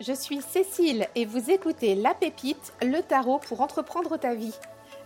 [0.00, 4.54] je suis Cécile et vous écoutez La Pépite, le tarot pour entreprendre ta vie.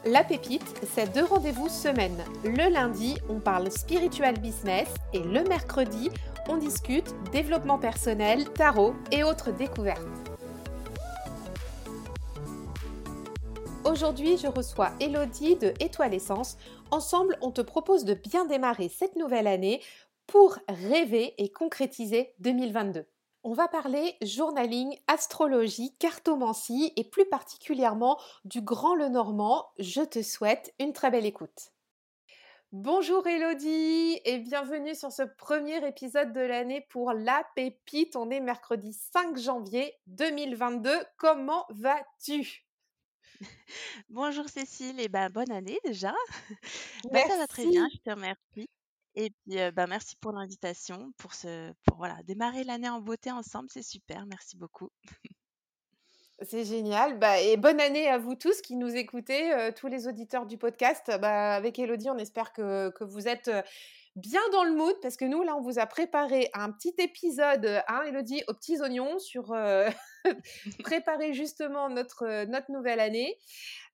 [0.04, 2.22] La Pépite, c'est deux rendez-vous semaine.
[2.44, 6.10] Le lundi, on parle spiritual business et le mercredi,
[6.48, 10.02] on discute développement personnel, tarot et autres découvertes.
[13.84, 16.56] Aujourd'hui, je reçois Elodie de Étoile Essence.
[16.90, 19.80] Ensemble, on te propose de bien démarrer cette nouvelle année
[20.26, 23.06] pour rêver et concrétiser 2022.
[23.44, 29.66] On va parler journaling, astrologie, cartomancie et plus particulièrement du Grand Lenormand.
[29.80, 31.72] Je te souhaite une très belle écoute.
[32.70, 38.14] Bonjour Elodie et bienvenue sur ce premier épisode de l'année pour La Pépite.
[38.14, 40.90] On est mercredi 5 janvier 2022.
[41.16, 42.64] Comment vas-tu?
[44.08, 46.14] Bonjour Cécile et ben bonne année déjà.
[47.10, 48.70] Bah, ça va très bien, je te remercie.
[49.14, 53.68] Et puis, bah, merci pour l'invitation, pour ce pour voilà, démarrer l'année en beauté ensemble,
[53.70, 54.90] c'est super, merci beaucoup.
[56.40, 57.18] C'est génial.
[57.18, 61.10] Bah, et bonne année à vous tous qui nous écoutez, tous les auditeurs du podcast.
[61.20, 63.50] Bah, avec Elodie, on espère que, que vous êtes
[64.16, 67.82] bien dans le mood parce que nous, là, on vous a préparé un petit épisode,
[67.88, 69.54] hein, Elodie, aux petits oignons sur
[70.82, 73.38] préparer justement notre, notre nouvelle année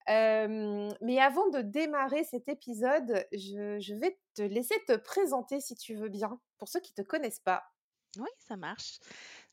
[0.08, 6.08] mais avant de démarrer cet épisode, je, vais te laisser te présenter si tu veux
[6.08, 7.62] bien, pour ceux qui ne te connaissent pas.
[8.16, 8.98] Oui, ça marche.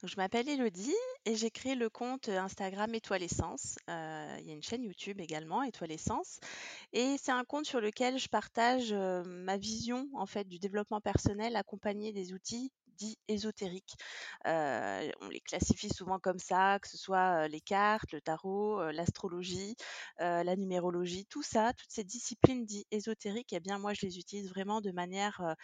[0.02, 3.78] je m'appelle Elodie et j'ai créé le compte Instagram Étoile Essence.
[3.88, 6.40] il y a une chaîne YouTube également, Étoile Essence.
[6.94, 11.56] Et c'est un compte sur lequel je partage ma vision en fait du développement personnel
[11.58, 13.96] accompagné des outils dits ésotériques.
[14.46, 19.76] on les classifie souvent comme ça, que ce soit les cartes, le tarot, l'astrologie,
[20.20, 24.50] la numérologie, tout ça, toutes ces disciplines dites ésotériques, eh bien moi je les utilise
[24.50, 25.56] vraiment de manière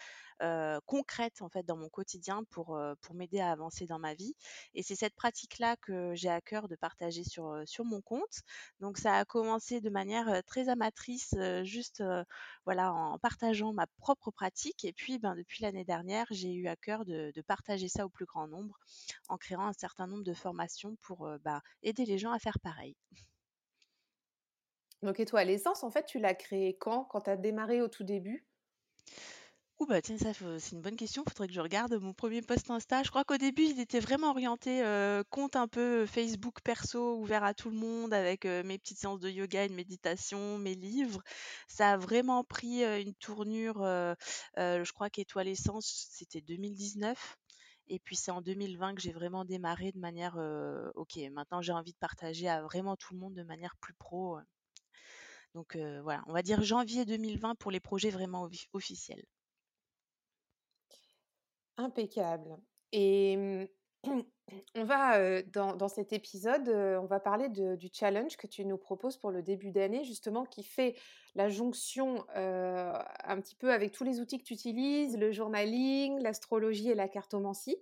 [0.85, 4.35] concrète en fait dans mon quotidien pour, pour m'aider à avancer dans ma vie.
[4.73, 8.41] Et c'est cette pratique-là que j'ai à cœur de partager sur, sur mon compte.
[8.79, 12.03] Donc ça a commencé de manière très amatrice, juste
[12.65, 14.85] voilà en partageant ma propre pratique.
[14.85, 18.25] Et puis ben, depuis l'année dernière, j'ai eu à cœur de partager ça au plus
[18.25, 18.77] grand nombre
[19.29, 22.95] en créant un certain nombre de formations pour bah, aider les gens à faire pareil.
[25.01, 27.05] Donc, et toi, l'essence, en fait, tu l'as créé quand?
[27.05, 28.45] Quand tu as démarré au tout début?
[29.87, 33.03] Bah tiens, ça c'est une bonne question, faudrait que je regarde mon premier post Insta.
[33.03, 37.43] Je crois qu'au début, il était vraiment orienté euh, compte un peu Facebook perso, ouvert
[37.43, 41.21] à tout le monde, avec euh, mes petites séances de yoga de méditation, mes livres.
[41.67, 43.79] Ça a vraiment pris euh, une tournure,
[44.55, 47.37] je crois qu'Étoile Essence, c'était 2019.
[47.87, 50.37] Et puis c'est en 2020 que j'ai vraiment démarré de manière,
[50.95, 54.37] ok, maintenant j'ai envie de partager à vraiment tout le monde de manière plus pro.
[55.55, 59.25] Donc voilà, on va dire janvier 2020 pour les projets vraiment officiels.
[61.77, 62.57] Impeccable.
[62.91, 63.65] Et mmh,
[64.75, 69.31] on va, dans cet épisode, on va parler du challenge que tu nous proposes pour
[69.31, 70.95] le début d'année, justement, qui fait
[71.35, 76.89] la jonction, un petit peu avec tous les outils que tu utilises, le journaling, l'astrologie
[76.89, 77.77] et la cartomancie.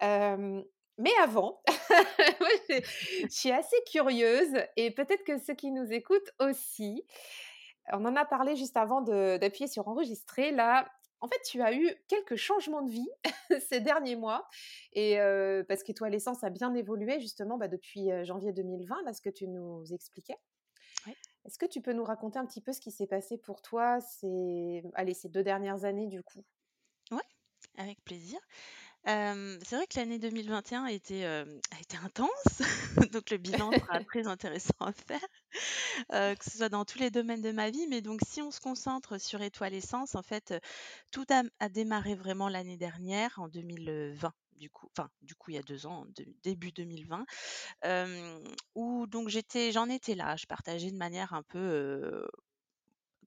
[0.00, 1.60] mais avant,
[2.68, 7.04] je suis assez curieuse et peut-être que ceux qui nous écoutent aussi.
[7.92, 10.52] On en a parlé juste avant d'appuyer sur enregistrer.
[10.52, 10.88] Là,
[11.24, 13.08] en fait, tu as eu quelques changements de vie
[13.70, 14.46] ces derniers mois,
[14.92, 15.16] et
[15.66, 19.48] parce qu'Étoile Essence a bien évolué justement bah, depuis janvier 2020, là, ce que tu
[19.48, 20.36] nous expliquais.
[21.46, 24.00] Est-ce que tu peux nous raconter un petit peu ce qui s'est passé pour toi
[24.00, 26.44] ces, allez, ces deux dernières années du coup?
[27.10, 27.22] Oui,
[27.78, 28.38] avec plaisir.
[29.06, 31.46] C'est vrai que l'année 2021 a été, a
[31.80, 32.60] été intense,
[33.12, 35.26] donc le bilan sera très intéressant à faire,
[36.10, 37.86] que ce soit dans tous les domaines de ma vie.
[37.88, 40.54] Mais donc si on se concentre sur Étoile Essence, en fait,
[41.10, 41.26] tout
[41.60, 45.62] a démarré vraiment l'année dernière, en 2020 du coup, enfin du coup il y a
[45.62, 46.06] deux ans,
[46.44, 47.24] début 2020,
[48.74, 50.36] où donc j'étais j'en étais là.
[50.36, 52.26] Je partageais de manière un peu,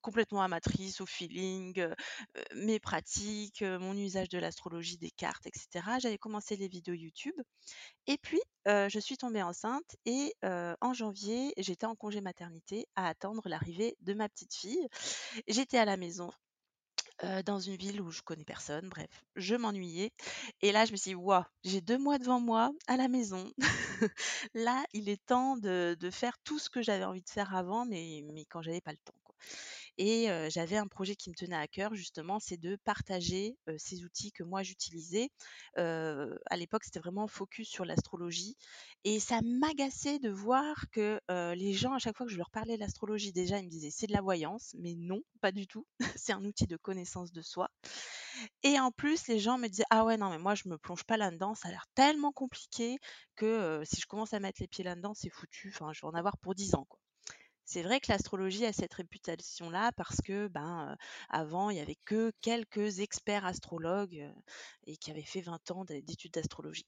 [0.02, 1.88] complètement amatrice, au feeling,
[2.56, 5.85] mes pratiques, mon usage de l'astrologie, des cartes, etc.
[6.00, 7.35] J'avais commencé les vidéos YouTube.
[8.08, 13.44] Et puis, je suis tombée enceinte et en janvier, j'étais en congé maternité à attendre
[13.46, 14.88] l'arrivée de ma petite fille.
[15.47, 16.32] J'étais à la maison.
[17.46, 20.11] dans une ville où je connais personne, bref, je m'ennuyais.
[20.61, 23.52] Et là, je me suis dit, waouh, j'ai deux mois devant moi à la maison.
[24.53, 28.23] là, il est temps de, faire tout ce que j'avais envie de faire avant, mais,
[28.34, 29.14] mais quand j'avais pas le temps.
[29.97, 34.32] Et j'avais un projet qui me tenait à cœur, justement, c'est de partager ces outils
[34.32, 35.29] que moi j'utilisais.
[35.76, 38.58] à l'époque, c'était vraiment focus sur l'astrologie.
[39.03, 41.20] Et ça m'agaçait de voir que
[41.55, 43.91] les gens, à chaque fois que je leur parlais de l'astrologie, déjà, ils me disaient
[43.91, 44.76] c'est de la voyance.
[44.78, 45.85] Mais non, pas du tout.
[46.16, 47.70] c'est un outil de connaissance de soi.
[48.64, 51.03] Et en plus, les gens me disaient ah ouais, non, mais moi, je me plonge
[51.05, 51.55] pas là-dedans.
[51.55, 52.97] Ça a l'air tellement compliqué
[53.35, 55.72] que si je commence à mettre les pieds là-dedans, c'est foutu.
[55.73, 57.00] Enfin, je vais en avoir pour 10 ans, quoi.
[57.67, 60.96] C'est vrai que l'astrologie a cette réputation-là parce que, ben,
[61.29, 64.25] avant, il y avait que quelques experts astrologues
[64.85, 66.87] et qui avaient fait 20 ans d'études d'astrologie.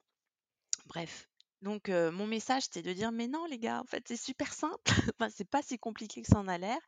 [0.85, 1.27] Bref,
[1.61, 4.75] donc mon message c'était de dire mais non les gars en fait c'est super simple,
[5.15, 6.79] enfin c'est pas si compliqué que ça en a l'air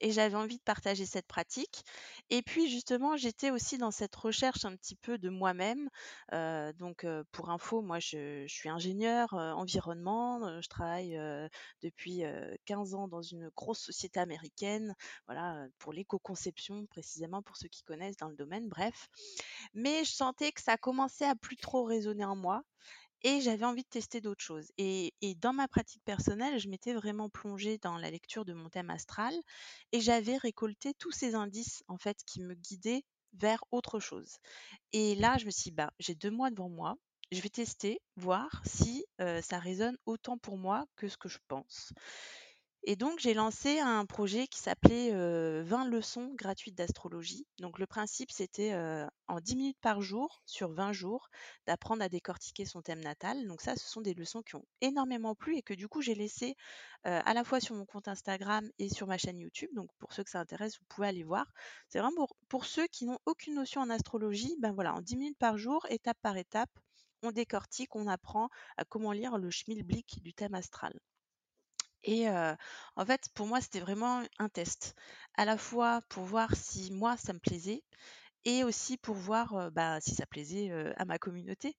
[0.00, 1.84] et j'avais envie de partager cette pratique
[2.30, 5.88] et puis justement j'étais aussi dans cette recherche un petit peu de moi-même
[6.78, 11.18] donc pour info moi je, suis ingénieur environnement je travaille
[11.82, 12.22] depuis
[12.66, 14.94] 15 ans dans une grosse société américaine
[15.26, 19.08] voilà pour l'éco-conception précisément pour ceux qui connaissent dans le domaine bref.
[19.74, 22.62] Mais je sentais que ça commençait à plus trop résonner en moi
[23.24, 24.70] et j'avais envie de tester d'autres choses.
[24.78, 28.90] Et, dans ma pratique personnelle, je m'étais vraiment plongée dans la lecture de mon thème
[28.90, 29.34] astral
[29.92, 33.02] et j'avais récolté tous ces indices en fait qui me guidaient
[33.34, 34.36] vers autre chose.
[34.92, 36.96] Et là, je me suis dit, bah, j'ai deux mois devant moi,
[37.30, 41.92] je vais tester, voir si ça résonne autant pour moi que ce que je pense.
[42.84, 45.12] Et donc, j'ai lancé un projet qui s'appelait
[45.62, 47.46] 20 leçons gratuites d'astrologie.
[47.60, 48.74] Donc, le principe, c'était
[49.28, 51.28] en 10 minutes par jour, sur 20 jours,
[51.66, 53.46] d'apprendre à décortiquer son thème natal.
[53.46, 56.16] Donc, ça, ce sont des leçons qui ont énormément plu et que du coup, j'ai
[56.16, 56.56] laissé
[57.04, 59.70] à la fois sur mon compte Instagram et sur ma chaîne YouTube.
[59.74, 61.46] Donc, pour ceux que ça intéresse, vous pouvez aller voir.
[61.88, 64.56] C'est vraiment pour, pour ceux qui n'ont aucune notion en astrologie.
[64.58, 66.70] Ben voilà, en 10 minutes par jour, étape par étape,
[67.22, 70.98] on décortique, on apprend à comment lire le schmilblick du thème astral.
[72.04, 74.94] Et en fait, pour moi, c'était vraiment un test.
[75.36, 77.82] À la fois pour voir si moi, ça me plaisait
[78.44, 81.76] et aussi pour voir bah, si ça plaisait à ma communauté.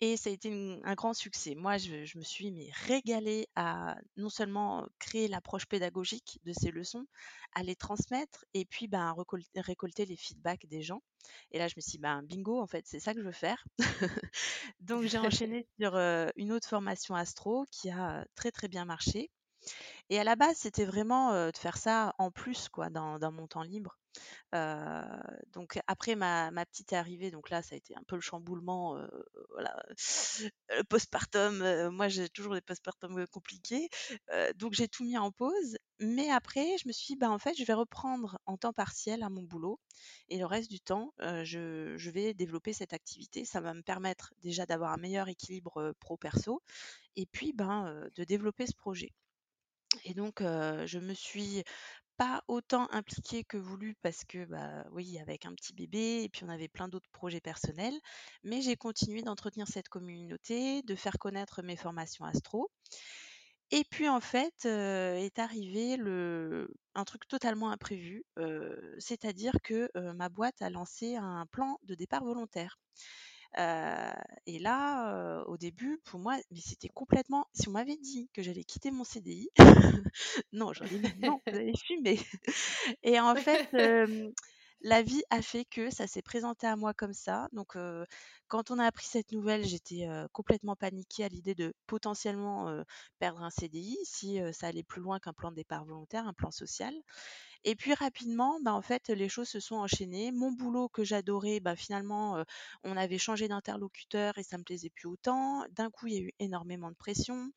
[0.00, 1.54] Et ça a été un grand succès.
[1.54, 7.06] Moi, je, me suis mais régalée à non seulement créer l'approche pédagogique de ces leçons,
[7.54, 9.14] à les transmettre et puis ben,
[9.54, 11.02] récolter, les feedbacks des gens.
[11.52, 13.32] Et là, je me suis dit, ben, bingo, en fait, c'est ça que je veux
[13.32, 13.64] faire.
[14.80, 15.18] Donc, j'ai
[15.48, 15.96] enchaîné sur
[16.36, 19.30] une autre formation astro qui a très, très bien marché.
[20.10, 23.62] Et à la base, c'était vraiment de faire ça en plus, quoi, dans mon temps
[23.62, 23.98] libre
[25.52, 28.96] donc après ma, petite arrivée, donc là ça a été un peu le chamboulement,
[29.50, 29.76] voilà,
[30.70, 31.90] le postpartum.
[31.90, 33.88] moi j'ai toujours des postpartum compliqués,
[34.56, 35.76] donc j'ai tout mis en pause.
[35.98, 39.22] Mais après je me suis dit bah en fait je vais reprendre en temps partiel
[39.22, 39.80] à mon boulot
[40.28, 43.44] et le reste du temps je, je, vais développer cette activité.
[43.44, 46.62] Ça va me permettre déjà d'avoir un meilleur équilibre pro perso
[47.16, 49.12] et puis ben de développer ce projet.
[50.04, 51.62] Et donc, je me suis
[52.16, 56.44] pas autant impliquée que voulu parce que, bah, oui, avec un petit bébé et puis
[56.44, 57.98] on avait plein d'autres projets personnels.
[58.42, 62.70] Mais j'ai continué d'entretenir cette communauté, de faire connaître mes formations astro.
[63.72, 65.96] Et puis en fait, est arrivé
[66.94, 68.24] un truc totalement imprévu,
[68.98, 72.78] c'est-à-dire que, ma boîte a lancé un plan de départ volontaire
[73.56, 77.46] et là, au début, pour moi, mais c'était complètement.
[77.52, 79.50] Si on m'avait dit que j'allais quitter mon CDI,
[80.52, 82.18] non, j'aurais dit non, vous allez fumer.
[83.02, 83.68] Et en fait,
[84.82, 87.48] la vie a fait que ça s'est présenté à moi comme ça.
[87.52, 87.76] Donc,
[88.48, 92.82] quand on a appris cette nouvelle, j'étais complètement paniquée à l'idée de potentiellement
[93.18, 96.50] perdre un CDI si ça allait plus loin qu'un plan de départ volontaire, un plan
[96.50, 96.94] social.
[97.64, 100.32] Et puis rapidement, bah, en fait, les choses se sont enchaînées.
[100.32, 102.44] Mon boulot que j'adorais, bah, finalement,
[102.84, 105.64] on avait changé d'interlocuteur et ça me plaisait plus autant.
[105.72, 107.50] D'un coup, il y a eu énormément de pression.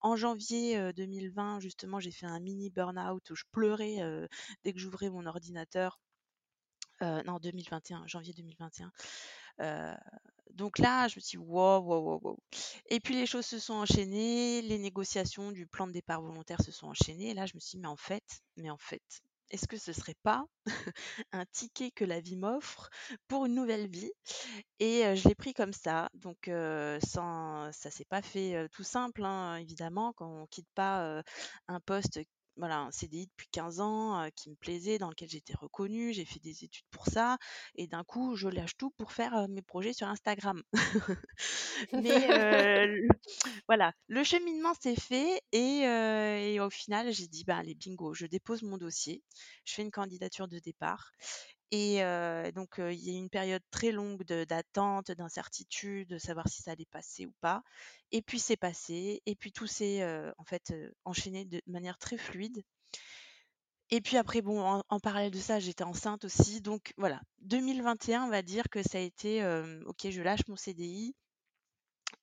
[0.00, 3.98] En janvier 2020, justement, j'ai fait un mini burn-out où je pleurais
[4.64, 6.00] dès que j'ouvrais mon ordinateur.
[7.00, 8.90] Non, 2021, janvier 2021.
[10.54, 12.38] donc là, je me suis dit, wow, wow, wow, wow.
[12.86, 16.72] Et puis les choses se sont enchaînées, les négociations du plan de départ volontaire se
[16.72, 17.30] sont enchaînées.
[17.30, 18.24] Et là, je me suis dit, mais en fait,
[18.56, 19.02] mais en fait,
[19.50, 20.44] est-ce que ce serait pas
[21.32, 22.90] un ticket que la vie m'offre
[23.28, 24.12] pour une nouvelle vie?
[24.78, 26.08] Et je l'ai pris comme ça.
[26.14, 26.50] Donc,
[27.06, 31.22] sans, ça s'est pas fait tout simple, hein, évidemment, quand on quitte pas
[31.68, 32.20] un poste
[32.58, 36.40] voilà, un CDI depuis 15 ans qui me plaisait, dans lequel j'étais reconnue, j'ai fait
[36.40, 37.38] des études pour ça,
[37.76, 40.62] et d'un coup, je lâche tout pour faire mes projets sur Instagram.
[41.92, 42.88] Mais
[43.66, 48.62] voilà, le cheminement s'est fait, et, au final, j'ai dit, bah, allez, bingo, je dépose
[48.62, 49.22] mon dossier,
[49.64, 51.12] je fais une candidature de départ,
[51.70, 52.00] et
[52.54, 56.72] donc, il y a eu une période très longue d'attente, d'incertitude, de savoir si ça
[56.72, 57.62] allait passer ou pas.
[58.12, 60.02] Et puis c'est passé, et puis tout s'est
[60.38, 60.72] en fait
[61.04, 62.62] enchaîné de manière très fluide.
[63.90, 66.60] Et puis après, bon, en, parallèle de ça, j'étais enceinte aussi.
[66.60, 69.44] Donc voilà, 2021, on va dire que ça a été,
[69.86, 71.14] ok, je lâche mon CDI,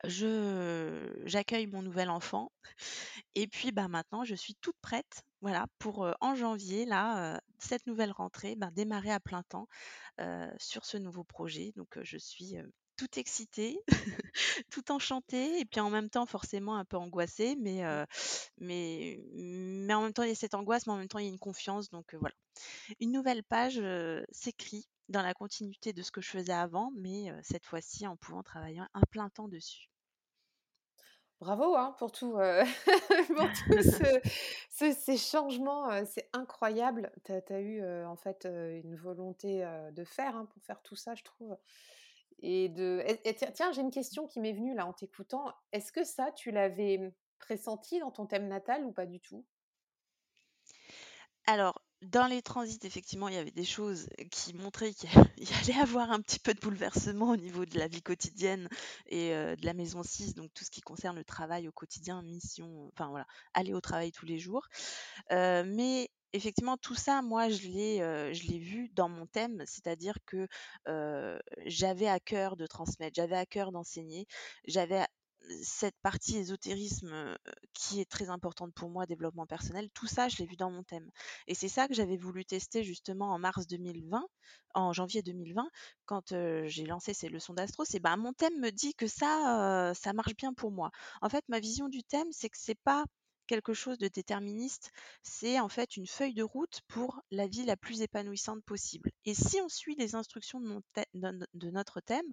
[0.03, 2.51] j'accueille mon nouvel enfant
[3.35, 7.39] et puis bah maintenant je suis toute prête voilà pour euh, en janvier là euh,
[7.59, 9.67] cette nouvelle rentrée bah, démarrer à plein temps
[10.19, 11.71] euh, sur ce nouveau projet.
[11.75, 12.63] Donc euh, je suis euh,
[12.97, 13.77] toute excitée
[14.71, 18.07] tout enchantée et puis en même temps forcément un peu angoissée mais euh,
[18.57, 21.25] mais mais en même temps il y a cette angoisse mais en même temps il
[21.25, 21.91] y a une confiance.
[21.91, 22.33] Donc euh, voilà.
[22.99, 27.29] Une nouvelle page euh, s'écrit dans la continuité de ce que je faisais avant mais
[27.29, 29.91] euh, cette fois-ci en pouvant travailler un plein temps dessus
[31.39, 32.63] Bravo hein, pour tout, euh,
[33.35, 34.21] pour tous ce-
[34.69, 37.11] ce- ces changements, euh, c'est incroyable.
[37.25, 41.13] Tu as, eu euh, en fait une volonté de faire hein, pour faire tout ça,
[41.15, 41.57] je trouve.
[42.39, 43.03] Et de...
[43.05, 45.53] et- tiens, j'ai une question qui m'est venue là en t'écoutant.
[45.71, 49.45] Est-ce que ça, tu l'avais pressenti dans ton thème natal ou pas du tout?
[51.47, 55.79] Alors, dans les transits, effectivement, il y avait des choses qui montraient qu'il y allait
[55.79, 58.69] avoir un petit peu de bouleversement au niveau de la vie quotidienne
[59.07, 62.21] et euh, de la maison 6, donc tout ce qui concerne le travail au quotidien,
[62.21, 64.67] mission, enfin voilà, aller au travail tous les jours.
[65.31, 69.63] Euh, mais effectivement, tout ça, moi, je l'ai, euh, je l'ai vu dans mon thème,
[69.65, 70.47] c'est-à-dire que
[71.65, 74.27] j'avais à cœur de transmettre, j'avais à cœur d'enseigner,
[74.65, 75.09] j'avais à-
[75.61, 77.35] cette partie ésotérisme
[77.73, 80.83] qui est très importante pour moi, développement personnel, tout ça, je l'ai vu dans mon
[80.83, 81.09] thème.
[81.47, 84.25] Et c'est ça que j'avais voulu tester justement en mars 2020,
[84.73, 85.69] en janvier 2020,
[86.05, 86.33] quand
[86.65, 87.85] j'ai lancé ces leçons d'astro.
[87.85, 90.91] C'est ben mon thème me dit que ça, ça marche bien pour moi.
[91.21, 93.05] En fait, ma vision du thème, c'est que c'est pas
[93.45, 94.91] quelque chose de déterministe,
[95.23, 99.11] c'est en fait une feuille de route pour la vie la plus épanouissante possible.
[99.25, 102.25] Et si on suit les instructions de, notre thème,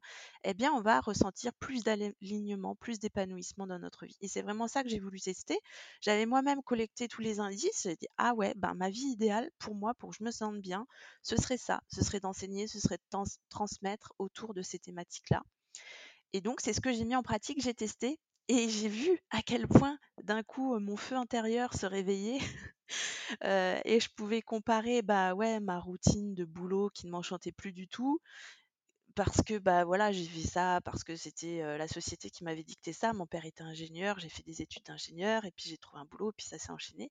[0.45, 4.17] eh bien, on va ressentir plus d'alignement, plus d'épanouissement dans notre vie.
[4.21, 5.59] Et c'est vraiment ça que j'ai voulu tester.
[6.01, 7.83] J'avais moi-même collecté tous les indices.
[7.85, 10.61] J'ai dit, ah ouais, ben, ma vie idéale pour moi, pour que je me sente
[10.61, 10.87] bien,
[11.23, 11.81] ce serait ça.
[11.89, 15.43] Ce serait d'enseigner, ce serait de trans- transmettre autour de ces thématiques-là.
[16.33, 18.19] Et donc, c'est ce que j'ai mis en pratique, j'ai testé
[18.49, 22.39] et j'ai vu à quel point d'un coup mon feu intérieur se réveillait.
[23.45, 27.73] Euh, et je pouvais comparer bah ouais ma routine de boulot qui ne m'enchantait plus
[27.73, 28.21] du tout
[29.15, 32.93] parce que bah voilà j'ai fait ça parce que c'était la société qui m'avait dicté
[32.93, 36.05] ça mon père était ingénieur j'ai fait des études d'ingénieur et puis j'ai trouvé un
[36.07, 37.11] boulot puis ça s'est enchaîné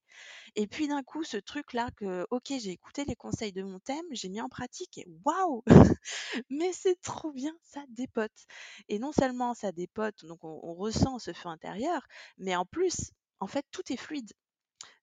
[0.56, 3.78] et puis d'un coup ce truc là que ok j'ai écouté les conseils de mon
[3.80, 5.62] thème j'ai mis en pratique et waouh
[6.50, 8.46] mais c'est trop bien, ça dépote.
[8.88, 12.06] Et non seulement ça dépote, donc on, ressent ce feu intérieur,
[12.38, 14.32] mais en plus, en fait, tout est fluide.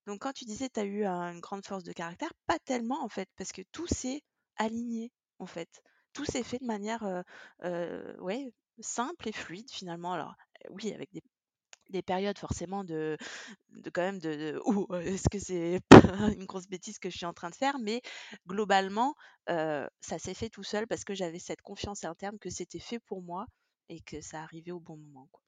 [0.07, 3.03] Donc quand tu disais tu as eu un- une grande force de caractère, pas tellement
[3.03, 4.23] en fait, parce que tout s'est
[4.57, 5.83] aligné en fait.
[6.19, 7.23] Tout s'est fait de manière
[8.19, 10.11] ouais, simple et fluide finalement.
[10.11, 10.35] Alors
[10.69, 11.23] oui, avec des,
[11.89, 13.17] des périodes forcément de,
[13.69, 14.61] de quand même de, de
[14.93, 15.79] euh, est-ce que c'est
[16.37, 17.79] une grosse bêtise que je suis en train de faire?
[17.79, 18.01] mais
[18.45, 19.15] globalement
[19.47, 23.21] ça s'est fait tout seul parce que j'avais cette confiance interne que c'était fait pour
[23.21, 23.45] moi
[23.87, 25.41] et que ça arrivait au bon moment quoi.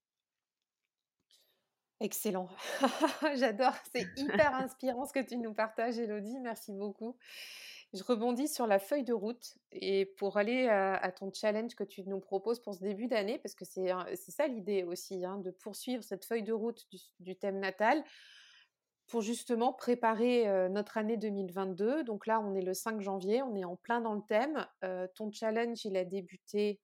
[1.99, 2.49] Excellent.
[3.35, 6.39] J'adore, c'est hyper inspirant ce que tu nous partages, Elodie.
[6.39, 7.15] Merci beaucoup.
[7.93, 11.83] Je rebondis sur la feuille de route et pour aller à, à ton challenge que
[11.83, 15.51] tu nous proposes pour ce début d'année, parce que c'est ça l'idée aussi, hein, de
[15.51, 18.03] poursuivre cette feuille de route du, du thème natal
[19.11, 22.05] pour justement préparer euh, notre année 2022.
[22.05, 24.65] Donc là, on est le 5 janvier, on est en plein dans le thème.
[24.85, 26.79] Euh, ton challenge, il a débuté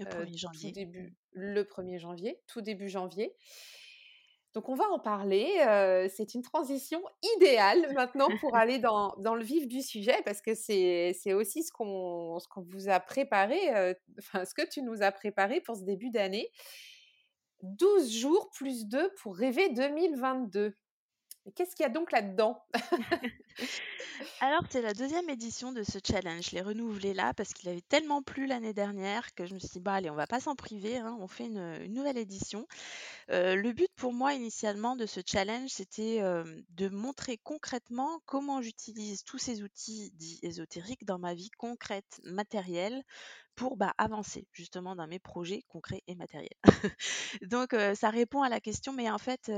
[0.00, 0.72] Le euh, 1er tout janvier.
[0.72, 3.36] début, le 1er janvier, tout début janvier.
[4.54, 5.52] Donc on va en parler.
[5.66, 7.02] euh, c'est une transition
[7.36, 11.64] idéale maintenant pour aller dans, dans le vif du sujet parce que c'est c'est aussi
[11.64, 15.60] ce qu'on ce qu'on vous a préparé, euh, enfin ce que tu nous as préparé
[15.60, 16.50] pour ce début d'année.
[17.62, 20.76] 12 jours plus 2 pour rêver 2022.
[21.54, 22.64] Qu'est-ce qu'il y a donc là-dedans?
[24.40, 26.48] Alors, c'est la deuxième édition de ce challenge.
[26.50, 29.68] Je l'ai renouvelé là parce qu'il avait tellement plu l'année dernière que je me suis
[29.68, 32.66] dit, bah allez, on va pas s'en priver, hein, on fait une, une nouvelle édition.
[33.30, 38.62] Euh, le but pour moi initialement de ce challenge, c'était euh, de montrer concrètement comment
[38.62, 43.02] j'utilise tous ces outils dits ésotériques dans ma vie concrète, matérielle,
[43.56, 46.48] pour bah, avancer justement dans mes projets concrets et matériels.
[47.42, 49.50] Donc ça répond à la question, mais en fait,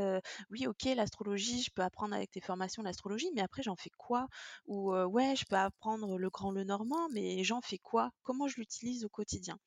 [0.51, 4.29] oui, ok, l'astrologie, je peux apprendre avec tes formations l'astrologie, mais après j'en fais quoi?
[4.67, 8.11] Ou ouais, je peux apprendre le grand, le normand, mais j'en fais quoi?
[8.23, 9.59] Comment je l'utilise au quotidien?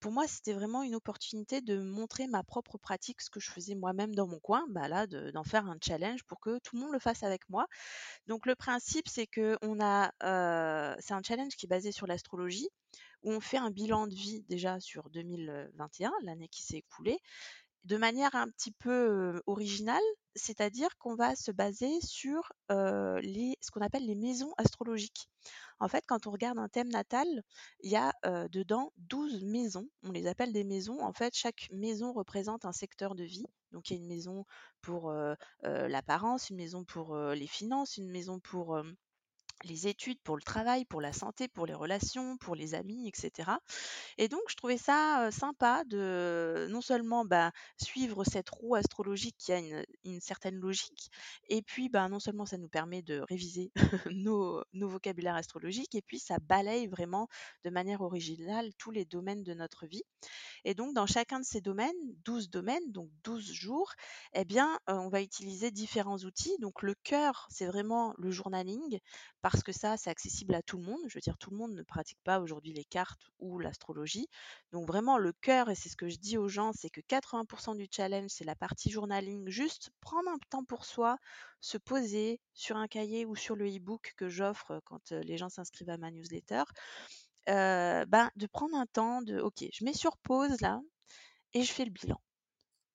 [0.00, 3.74] Pour moi, c'était vraiment une opportunité de montrer ma propre pratique, ce que je faisais
[3.74, 7.00] moi-même dans mon coin, bah d'en faire un challenge pour que tout le monde le
[7.00, 7.66] fasse avec moi.
[8.26, 10.12] Donc le principe, c'est que on a,
[11.00, 12.68] c'est un challenge qui est basé sur l'astrologie,
[13.22, 17.18] où on fait un bilan de vie déjà sur 2021, l'année qui s'est écoulée,
[17.84, 20.02] de manière un petit peu originale,
[20.34, 25.28] c'est-à-dire qu'on va se baser sur ce qu'on appelle les maisons astrologiques.
[25.80, 27.26] En fait, quand on regarde un thème natal,
[27.80, 28.12] il y a
[28.50, 29.88] dedans 12 maisons.
[30.02, 31.00] On les appelle des maisons.
[31.00, 33.46] En fait, chaque maison représente un secteur de vie.
[33.72, 34.44] Donc, il y a une maison
[34.82, 35.12] pour
[35.62, 38.78] l'apparence, une maison pour les finances, une maison pour
[39.64, 43.50] les études, pour le travail, pour la santé, pour les relations, pour les amis, etc.
[44.16, 49.52] Et donc, je trouvais ça sympa de non seulement bah, suivre cette roue astrologique qui
[49.52, 49.58] a
[50.04, 51.10] une, certaine logique,
[51.48, 53.72] et puis bah, non seulement ça nous permet de réviser
[54.12, 57.28] nos, vocabulaires astrologiques, et puis ça balaye vraiment
[57.64, 60.02] de manière originale tous les domaines de notre vie.
[60.64, 63.92] Et donc, dans chacun de ces domaines, 12 domaines, donc 12 jours,
[64.34, 66.56] eh bien, on va utiliser différents outils.
[66.58, 68.98] Donc, le cœur, c'est vraiment le journaling,
[69.50, 71.00] parce que ça, c'est accessible à tout le monde.
[71.08, 74.28] Je veux dire, tout le monde ne pratique pas aujourd'hui les cartes ou l'astrologie.
[74.72, 77.76] Donc, vraiment, le cœur, et c'est ce que je dis aux gens, c'est que 80%
[77.76, 79.48] du challenge, c'est la partie journaling.
[79.48, 81.16] Juste prendre un temps pour soi,
[81.60, 85.90] se poser sur un cahier ou sur le e-book que j'offre quand les gens s'inscrivent
[85.90, 86.64] à ma newsletter
[87.46, 90.82] ben, de prendre un temps de OK, je mets sur pause là
[91.54, 92.20] et je fais le bilan.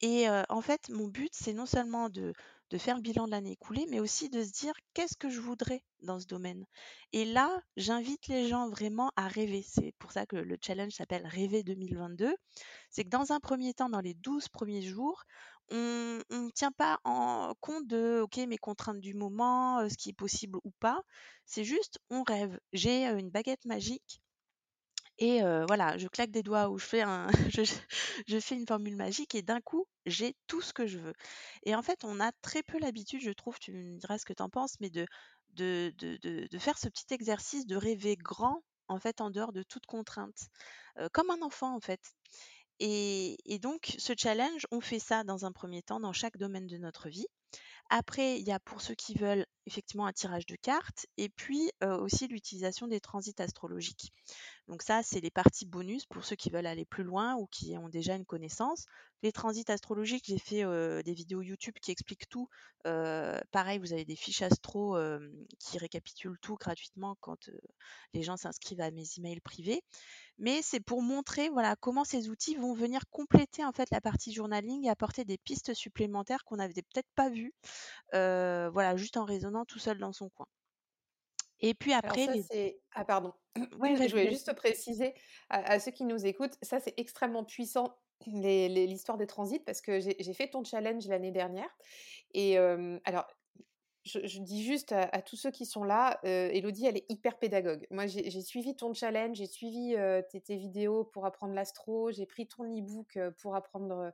[0.01, 2.33] Et en fait, mon but, c'est non seulement de,
[2.73, 5.39] de faire le bilan de l'année écoulée, mais aussi de se dire qu'est-ce que je
[5.39, 6.65] voudrais dans ce domaine.
[7.11, 9.63] Et là, j'invite les gens vraiment à rêver.
[9.63, 12.35] C'est pour ça que le challenge s'appelle Rêver 2022.
[12.89, 15.23] C'est que dans un premier temps, dans les 12 premiers jours,
[15.69, 20.13] on ne tient pas en compte de OK, mes contraintes du moment, ce qui est
[20.13, 20.99] possible ou pas.
[21.45, 22.59] C'est juste, on rêve.
[22.71, 24.22] J'ai une baguette magique
[25.23, 26.77] et voilà, je claque des doigts ou
[28.27, 31.13] je fais, une formule magique et d'un coup, j'ai tout ce que je veux.
[31.63, 34.33] Et en fait, on a très peu l'habitude, je trouve, tu me diras ce que
[34.33, 35.07] tu en penses, mais de,
[36.59, 40.49] faire ce petit exercice de rêver grand, en fait, en dehors de toute contrainte,
[41.13, 42.01] comme un enfant, en fait.
[42.85, 46.77] Et, donc, ce challenge, on fait ça dans un premier temps dans chaque domaine de
[46.77, 47.27] notre vie.
[47.89, 51.71] Après, il y a pour ceux qui veulent effectivement un tirage de cartes et puis
[51.81, 54.11] aussi l'utilisation des transits astrologiques.
[54.67, 57.77] Donc ça, c'est les parties bonus pour ceux qui veulent aller plus loin ou qui
[57.77, 58.85] ont déjà une connaissance.
[59.21, 60.63] Les transits astrologiques, j'ai fait
[61.03, 62.49] des vidéos YouTube qui expliquent tout.
[62.83, 64.97] pareil, vous avez des fiches astro
[65.59, 67.49] qui récapitulent tout gratuitement quand
[68.13, 69.83] les gens s'inscrivent à mes emails privés
[70.37, 74.33] mais c'est pour montrer voilà comment ces outils vont venir compléter en fait la partie
[74.33, 77.53] journaling et apporter des pistes supplémentaires qu'on n'avait peut-être pas vues,
[78.12, 80.47] voilà juste en raisonnant tout seul dans son coin.
[81.60, 82.55] Et puis après, ça.
[82.93, 83.34] Ah pardon.
[83.55, 85.13] je voulais juste préciser
[85.49, 90.34] à, ceux qui nous écoutent, ça c'est extrêmement puissant l'histoire des transits parce que j'ai
[90.34, 91.69] fait ton challenge l'année dernière
[92.34, 93.27] et alors
[94.05, 97.87] je, dis juste à, tous ceux qui sont là, Elodie, elle est hyper pédagogue.
[97.89, 99.95] Moi, j'ai suivi ton challenge, j'ai suivi
[100.45, 104.11] tes, vidéos pour apprendre l'astro, j'ai pris ton e-book pour apprendre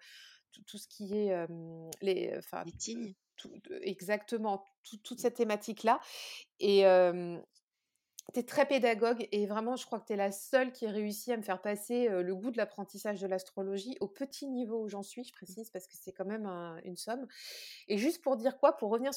[0.51, 1.47] tout, ce qui est
[2.01, 2.63] les, enfin,
[3.81, 4.63] exactement,
[5.03, 5.99] toute cette thématique-là.
[6.59, 6.83] Et,
[8.33, 10.91] tu es très pédagogue et vraiment, je crois que tu es la seule qui a
[10.91, 14.87] réussi à me faire passer le goût de l'apprentissage de l'astrologie au petit niveau où
[14.87, 15.33] j'en suis, je mmh.
[15.33, 16.45] précise, parce que c'est quand même
[16.83, 17.27] une somme.
[17.87, 19.11] Et juste pour dire quoi, pour revenir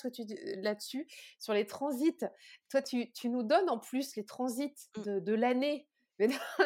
[0.56, 1.06] là-dessus,
[1.38, 2.24] sur les transits,
[2.68, 5.20] toi, tu, nous donnes en plus les transits mmh.
[5.20, 5.88] de, l'année.
[6.18, 6.64] Mais non, on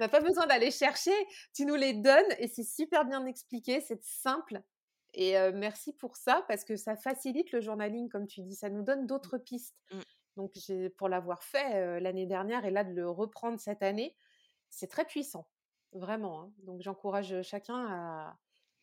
[0.00, 1.14] n'a pas besoin d'aller chercher,
[1.52, 4.62] tu nous les donnes et c'est super bien expliqué, c'est simple.
[5.12, 8.82] Et merci pour ça, parce que ça facilite le journaling, comme tu dis, ça nous
[8.82, 9.06] donne mmh.
[9.06, 9.74] d'autres pistes.
[10.36, 10.52] Donc,
[10.96, 14.14] pour l'avoir fait l'année dernière et là de le reprendre cette année,
[14.68, 15.48] c'est très puissant,
[15.92, 16.42] vraiment.
[16.42, 16.52] Hein.
[16.64, 18.38] Donc, j'encourage chacun à,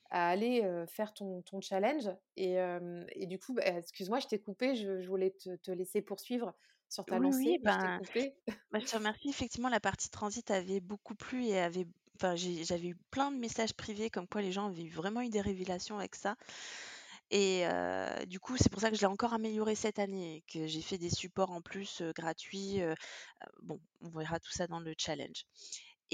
[0.10, 2.10] aller faire ton, challenge.
[2.36, 2.58] Et,
[3.28, 6.54] du coup, bah, excuse-moi, je t'ai coupé, je, voulais te, laisser poursuivre
[6.90, 7.38] sur ta lancée.
[7.38, 8.00] Oui, ben,
[8.72, 9.30] bah, je te remercie.
[9.30, 11.88] Effectivement, la partie transit avait beaucoup plu et avait.
[12.16, 15.42] Enfin, j'avais eu plein de messages privés comme quoi les gens avaient vraiment eu des
[15.42, 16.36] révélations avec ça.
[17.36, 17.66] Et
[18.28, 21.00] du coup, c'est pour ça que je l'ai encore amélioré cette année, que j'ai fait
[21.00, 22.80] des supports en plus gratuits.
[23.64, 25.46] bon, on verra tout ça dans le challenge.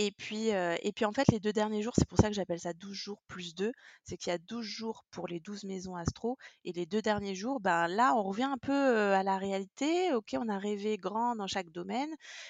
[0.02, 2.62] Et puis, et puis en fait, les deux derniers jours, c'est pour ça que j'appelle
[2.62, 3.74] ça 12 jours plus 2,
[4.06, 7.36] c'est qu'il y a 12 jours pour les 12 maisons astro, et les deux derniers
[7.36, 10.14] jours, ben là, on revient un peu à la réalité.
[10.14, 12.10] Ok, on a rêvé grand dans chaque domaine,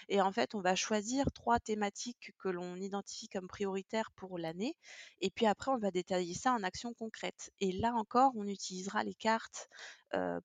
[0.10, 4.76] et en fait, on va choisir trois thématiques que l'on identifie comme prioritaires pour l'année,
[5.20, 7.50] et puis après, on va détailler ça en actions concrètes.
[7.62, 9.70] Et là encore, on utilisera les cartes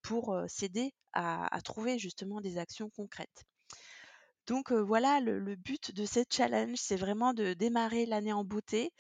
[0.03, 3.45] pour s'aider à trouver justement des actions concrètes.
[4.47, 8.93] Donc voilà, le, but de cette challenge, c'est vraiment de démarrer l'année en beauté,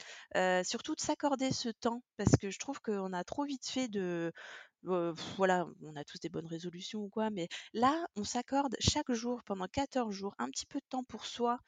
[0.64, 4.33] surtout de s'accorder ce temps, parce que je trouve qu'on a trop vite fait de...
[4.83, 9.42] voilà, on a tous des bonnes résolutions ou quoi, mais là, on s'accorde chaque jour,
[9.44, 11.59] pendant 14 jours, un petit peu de temps pour soi,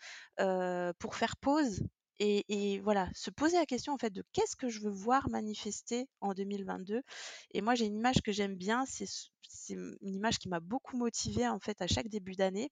[0.98, 1.82] pour faire pause
[2.18, 6.08] et, voilà, se poser la question en fait de qu'est-ce que je veux voir manifester
[6.20, 7.02] en 2022.
[7.52, 9.06] Et moi, j'ai une image que j'aime bien, c'est
[9.70, 12.70] une image qui m'a beaucoup motivée en fait à chaque début d'année.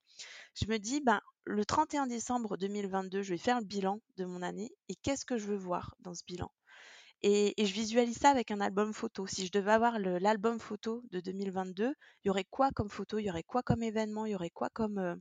[0.55, 4.43] Je me dis, ben, le 31 décembre 2022, je vais faire le bilan de mon
[4.43, 6.51] année et qu'est-ce que je veux voir dans ce bilan?
[7.23, 9.27] Et, je visualise ça avec un album photo.
[9.27, 13.25] Si je devais avoir l'album photo de 2022, il y aurait quoi comme photo, il
[13.25, 15.17] y aurait quoi comme événement, il y aurait quoi comme, euh,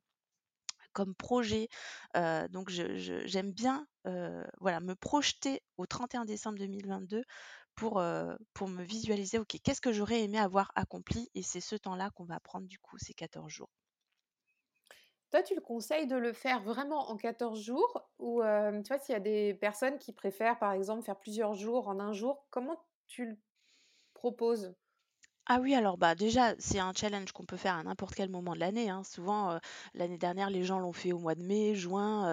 [0.94, 1.70] comme projet?
[2.18, 7.24] Euh, donc j'aime bien euh, voilà, me projeter au 31 décembre 2022
[7.76, 11.76] pour, euh, pour me visualiser, ok, qu'est-ce que j'aurais aimé avoir accompli Et c'est ce
[11.76, 13.70] temps-là qu'on va prendre du coup, ces 14 jours.
[15.32, 19.14] Toi, tu le conseilles de le faire vraiment en 14 jours ou tu vois, s'il
[19.14, 22.86] y a des personnes qui préfèrent, par exemple, faire plusieurs jours en un jour, comment
[23.08, 23.38] tu le
[24.14, 24.76] proposes?
[25.46, 28.54] Ah oui, alors bah déjà, c'est un challenge qu'on peut faire à n'importe quel moment
[28.54, 28.90] de l'année.
[28.90, 29.04] hein.
[29.04, 29.60] Souvent, euh,
[29.94, 32.32] l'année dernière, les gens l'ont fait au mois de mai, juin.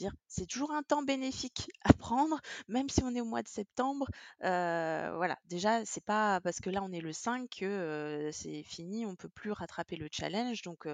[0.00, 3.48] Euh, c'est toujours un temps bénéfique à prendre, même si on est au mois de
[3.48, 4.06] septembre.
[4.44, 9.06] Euh, voilà, déjà, c'est pas parce que là on est le 5 que c'est fini,
[9.06, 10.62] on peut plus rattraper le challenge.
[10.62, 10.86] Donc,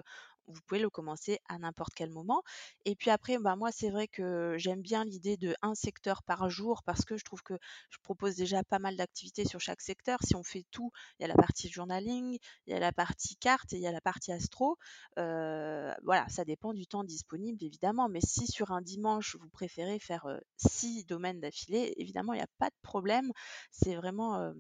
[0.49, 2.43] vous pouvez le commencer à n'importe quel moment.
[2.85, 6.49] Et puis après, bah, moi, c'est vrai que j'aime bien l'idée de un secteur par
[6.49, 7.55] jour parce que je trouve que
[7.91, 10.19] je propose déjà pas mal d'activités sur chaque secteur.
[10.25, 13.37] Si on fait tout, il y a la partie journaling, il y a la partie
[13.37, 14.79] carte et il y a la partie astro.
[15.19, 18.09] Euh, voilà, ça dépend du temps disponible, évidemment.
[18.09, 22.43] Mais si sur un dimanche, vous préférez faire euh, six domaines d'affilée, évidemment, il n'y
[22.43, 23.33] a pas de problème.
[23.71, 24.53] C'est vraiment euh,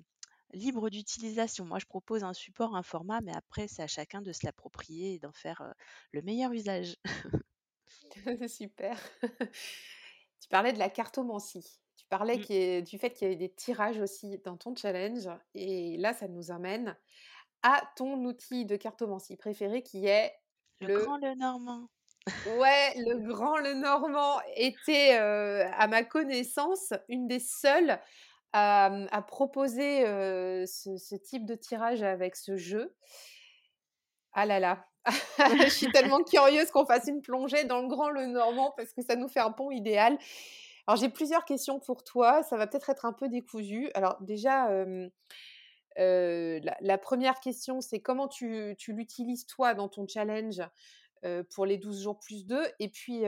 [0.52, 1.64] libre d'utilisation.
[1.64, 5.14] Moi, je propose un support, un format, mais après, c'est à chacun de se l'approprier
[5.14, 5.74] et d'en faire
[6.12, 6.96] le meilleur usage.
[8.48, 8.98] Super.
[10.40, 11.80] tu parlais de la cartomancie.
[11.96, 12.82] Tu parlais mmh.
[12.82, 15.28] du fait qu'il y avait des tirages aussi dans ton challenge.
[15.54, 16.96] Et là, ça nous amène
[17.62, 20.32] à ton outil de cartomancie préféré qui est
[20.80, 21.00] le, le...
[21.00, 21.88] grand le normand.
[22.58, 27.98] Ouais, le grand le normand était, à ma connaissance, une des seules
[28.52, 30.02] à, proposer
[30.66, 32.94] ce, type de tirage avec ce jeu.
[34.32, 34.86] Ah là là,
[35.64, 39.02] je suis tellement curieuse qu'on fasse une plongée dans le grand le normand parce que
[39.02, 40.18] ça nous fait un pont idéal.
[40.86, 43.90] Alors j'ai plusieurs questions pour toi, ça va peut-être être un peu décousu.
[43.94, 44.70] Alors déjà,
[45.96, 50.60] la, première question, c'est comment tu, tu l'utilises toi dans ton challenge?
[51.50, 53.22] Pour les 12 jours plus 2 et puis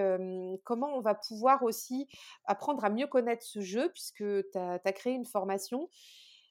[0.65, 2.09] comment on va pouvoir aussi
[2.45, 5.89] apprendre à mieux connaître ce jeu puisque tu as, créé une formation.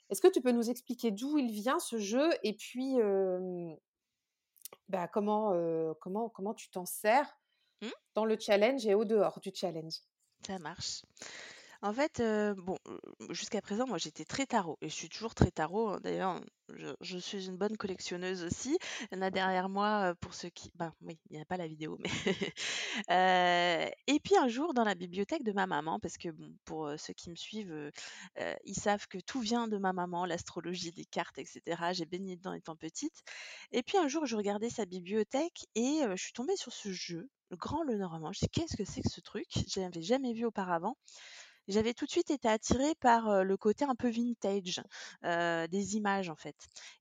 [0.10, 2.30] Est-ce que tu peux nous expliquer d'où il vient ce jeu?
[2.44, 2.96] Et puis
[4.88, 5.54] bah, comment,
[6.02, 7.28] comment, comment tu t'en sers
[7.82, 7.88] mmh.
[8.16, 9.96] dans le challenge et au dehors du challenge?
[10.46, 11.04] Ça marche.
[11.82, 12.22] En fait,
[12.58, 12.78] bon,
[13.30, 16.00] jusqu'à présent, moi, j'étais très tarot et je suis toujours très tarot, hein.
[16.04, 16.42] D'ailleurs,
[17.00, 18.78] je suis une bonne collectionneuse aussi.
[19.12, 21.56] Il y en a derrière moi, pour ceux qui ben, oui, il n'y a pas
[21.56, 22.10] la vidéo, mais
[24.08, 27.14] et puis un jour dans la bibliothèque de ma maman, parce que bon, pour, ceux
[27.14, 27.92] qui me suivent,
[28.66, 31.94] ils savent que tout vient de ma maman, l'astrologie, les cartes et cetera.
[31.94, 33.24] J'ai baigné dedans étant petite
[33.72, 37.30] et puis un jour, je regardais sa bibliothèque et je suis tombée sur ce jeu,
[37.52, 38.34] le Grand Lenormand.
[38.34, 40.98] Je dis: «Qu'est-ce que c'est que ce truc?» Je l'avais jamais vu auparavant
[41.70, 44.82] j'avais tout de suite été attirée par le côté un peu vintage
[45.24, 46.56] des images en fait.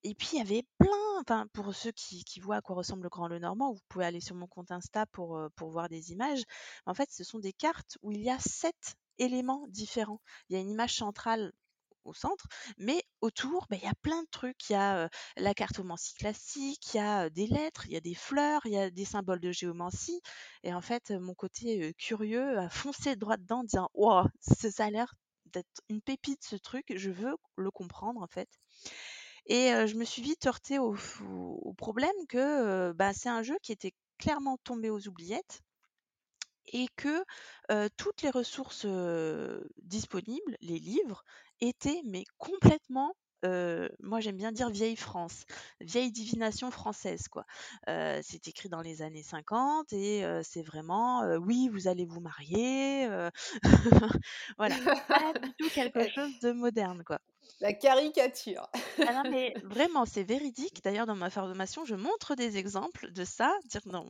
[0.04, 3.08] Et puis il y avait plein, enfin pour ceux qui, voient à quoi ressemble le
[3.08, 6.42] Grand Le Normand, vous pouvez aller sur mon compte Insta pour, pour voir des images.
[6.86, 10.20] En fait, ce sont des cartes où il y a sept éléments différents.
[10.48, 11.52] Il y a une image centrale
[12.08, 12.46] au centre,
[12.78, 14.70] mais autour, bah, il y a plein de trucs.
[14.70, 18.14] Il y a la cartomancie classique, il y a des lettres, il y a des
[18.14, 20.20] fleurs, il y a des symboles de géomancie.
[20.62, 24.90] Et en fait, mon côté curieux a foncé droit dedans en disant Wow, ça a
[24.90, 25.14] l'air
[25.46, 28.48] d'être une pépite ce truc, je veux le comprendre en fait.
[29.46, 30.94] Et je me suis vite heurtée au,
[31.76, 35.62] problème que bah, c'est un jeu qui était clairement tombé aux oubliettes
[36.72, 37.24] et que
[37.96, 38.86] toutes les ressources
[39.82, 41.24] disponibles, les livres,
[41.60, 43.14] étaient mais complètement
[44.00, 45.44] moi j'aime bien dire vieille France,
[45.80, 47.44] vieille divination française quoi.
[47.86, 53.08] c'est écrit dans les années 50 et c'est vraiment oui vous allez vous marier,
[54.58, 57.20] voilà pas du tout quelque chose de moderne quoi.
[57.60, 58.68] La caricature.
[59.10, 60.82] Ah non, mais vraiment, c'est véridique.
[60.82, 63.54] D'ailleurs, dans ma formation, je montre des exemples de ça.
[63.70, 64.08] Dire non,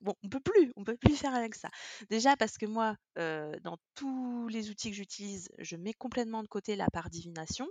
[0.00, 1.68] bon, on peut plus, on peut plus faire avec ça.
[2.08, 6.76] Déjà parce que moi, dans tous les outils que j'utilise, je mets complètement de côté
[6.76, 7.68] la part divination.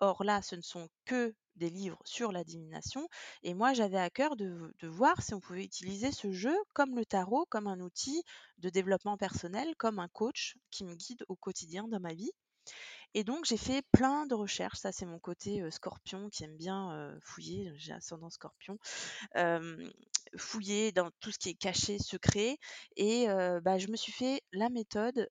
[0.00, 3.08] Or là, ce ne sont que des livres sur la divination.
[3.42, 7.04] Et moi, j'avais à cœur de voir si on pouvait utiliser ce jeu comme le
[7.04, 8.22] tarot, comme un outil
[8.58, 12.32] de développement personnel, comme un coach qui me guide au quotidien dans ma vie.
[13.14, 17.16] Et donc j'ai fait plein de recherches, ça c'est mon côté, scorpion qui aime bien,
[17.22, 18.78] fouiller, j'ai ascendant scorpion.
[20.36, 22.58] fouiller dans tout ce qui est caché, secret
[22.96, 23.26] et
[23.62, 25.28] bah, je me suis fait la méthode,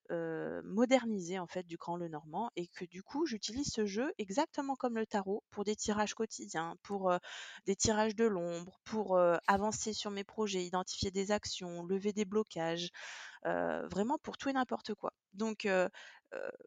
[0.63, 4.95] modernisée en fait du Grand Lenormand et que du coup j'utilise ce jeu exactement comme
[4.95, 7.13] le tarot pour des tirages quotidiens, pour,
[7.65, 12.89] des tirages de l'ombre, pour, avancer sur mes projets, identifier des actions, lever des blocages,
[13.43, 15.13] vraiment pour tout et n'importe quoi.
[15.33, 15.67] Donc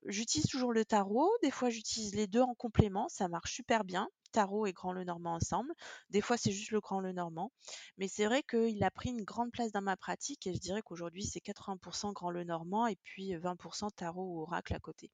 [0.07, 4.09] j'utilise toujours le tarot, des fois j'utilise les deux en complément, ça marche super bien,
[4.33, 5.73] tarot et grand Lenormand ensemble.
[6.11, 7.53] Des fois c'est juste le grand Lenormand,
[7.99, 10.83] mais c'est vrai qu'il a pris une grande place dans ma pratique et je dirais
[10.83, 15.11] qu'aujourd'hui c'est 80% grand Lenormand et puis 20% tarot ou oracle à côté.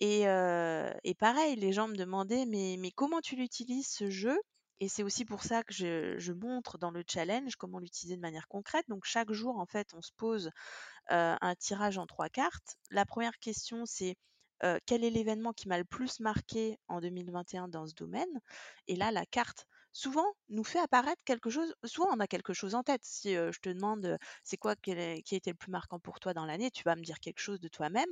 [0.00, 4.38] Et, pareil, les gens me demandaient mais, comment tu l'utilises ce jeu?
[4.80, 8.46] Et c'est aussi pour ça que je, montre dans le challenge comment l'utiliser de manière
[8.46, 8.84] concrète.
[8.88, 10.50] Donc chaque jour, en fait, on se pose
[11.08, 12.76] un tirage en trois cartes.
[12.90, 14.16] La première question, c'est
[14.86, 18.40] quel est l'événement qui m'a le plus marqué en 2021 dans ce domaine?
[18.86, 21.74] Et là, la carte souvent nous fait apparaître quelque chose.
[21.84, 23.00] Souvent, on a quelque chose en tête.
[23.04, 26.44] Si je te demande c'est quoi qui a été le plus marquant pour toi dans
[26.44, 28.10] l'année, tu vas me dire quelque chose de toi-même.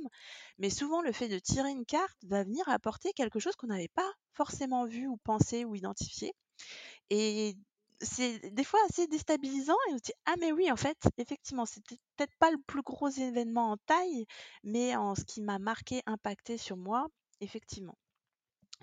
[0.57, 3.89] Mais souvent, le fait de tirer une carte va venir apporter quelque chose qu'on n'avait
[3.89, 6.33] pas forcément vu ou pensé ou identifié.
[7.09, 7.55] Et
[8.01, 11.65] c'est des fois assez déstabilisant et on se dit ah mais oui en fait effectivement
[11.65, 14.25] c'était peut-être pas le plus gros événement en taille
[14.63, 17.07] mais en ce qui m'a marqué impacté sur moi
[17.41, 17.97] effectivement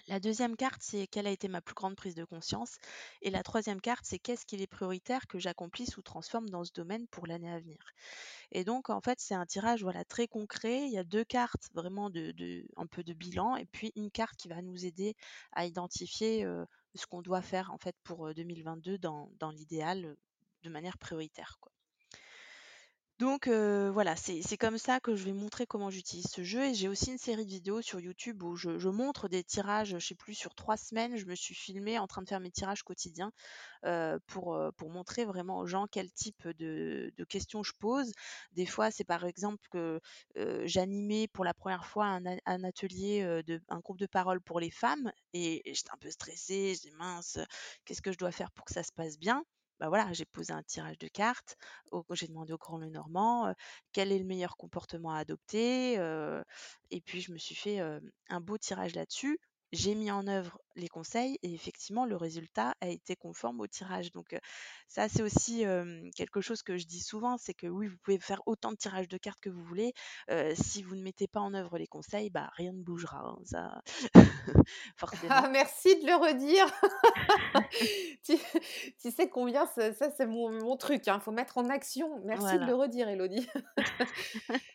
[0.08, 2.76] la deuxième carte, c'est quelle a été ma plus grande prise de conscience.
[3.22, 6.72] Et la troisième carte, c'est qu'est-ce qu'il est prioritaire que j'accomplisse ou transforme dans ce
[6.72, 7.78] domaine pour l'année à venir.
[8.52, 10.86] Et donc, en fait, c'est un tirage voilà, très concret.
[10.86, 14.36] Il y a deux cartes vraiment de, un peu de bilan et puis une carte
[14.36, 15.14] qui va nous aider
[15.52, 16.46] à identifier
[16.94, 20.16] ce qu'on doit faire en fait pour 2022 dans, dans l'idéal
[20.62, 21.58] de manière prioritaire.
[21.60, 21.73] Quoi.
[23.24, 26.88] Donc voilà, c'est comme ça que je vais montrer comment j'utilise ce jeu et j'ai
[26.88, 30.34] aussi une série de vidéos sur YouTube où je, montre des tirages, je sais plus,
[30.34, 33.32] sur trois semaines, je me suis filmée en train de faire mes tirages quotidiens
[34.26, 34.58] pour,
[34.90, 38.12] montrer vraiment aux gens quel type de, questions je pose.
[38.52, 40.02] Des fois, c'est par exemple que
[40.66, 43.22] j'animais pour la première fois un, atelier,
[43.70, 47.38] un groupe de parole pour les femmes et, et j'étais un peu stressée, dis mince,
[47.86, 49.42] qu'est-ce que je dois faire pour que ça se passe bien?
[49.80, 51.56] Bah voilà, j'ai posé un tirage de cartes,
[52.12, 53.54] j'ai demandé au grand Lenormand Normand
[53.92, 55.94] quel est le meilleur comportement à adopter,
[56.90, 57.80] et puis je me suis fait
[58.28, 59.38] un beau tirage là-dessus.
[59.74, 64.12] J'ai mis en œuvre les conseils et effectivement le résultat a été conforme au tirage.
[64.12, 64.36] Donc
[64.88, 65.64] ça c'est aussi
[66.16, 69.08] quelque chose que je dis souvent, c'est que oui vous pouvez faire autant de tirages
[69.08, 69.92] de cartes que vous voulez,
[70.54, 73.18] si vous ne mettez pas en œuvre les conseils, bah rien ne bougera.
[73.18, 73.82] Hein, ça
[75.28, 76.66] Ah, merci de le redire.
[79.02, 81.02] tu, sais combien ça, c'est mon, truc.
[81.06, 81.20] Il hein.
[81.20, 82.20] faut mettre en action.
[82.24, 83.48] Merci de le redire, Elodie.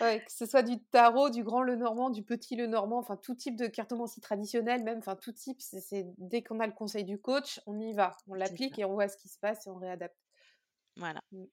[0.00, 3.66] que ce soit du tarot, du grand Lenormand, du petit Lenormand, enfin tout type de
[3.66, 7.78] cartomancie traditionnelle, même, enfin tout type, c'est dès qu'on a le conseil du coach, on
[7.78, 10.16] y va, on l'applique et on voit ce qui se passe et on réadapte.
[10.96, 11.20] Voilà.
[11.32, 11.44] Mmh.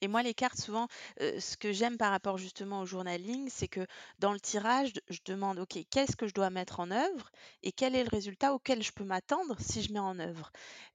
[0.00, 0.88] Et moi, les cartes, souvent,
[1.20, 3.86] ce que j'aime par rapport justement au journaling, c'est que
[4.18, 7.30] dans le tirage, je demande, OK, qu'est-ce que je dois mettre en œuvre
[7.62, 10.50] et quel est le résultat auquel je peux m'attendre si je mets en œuvre?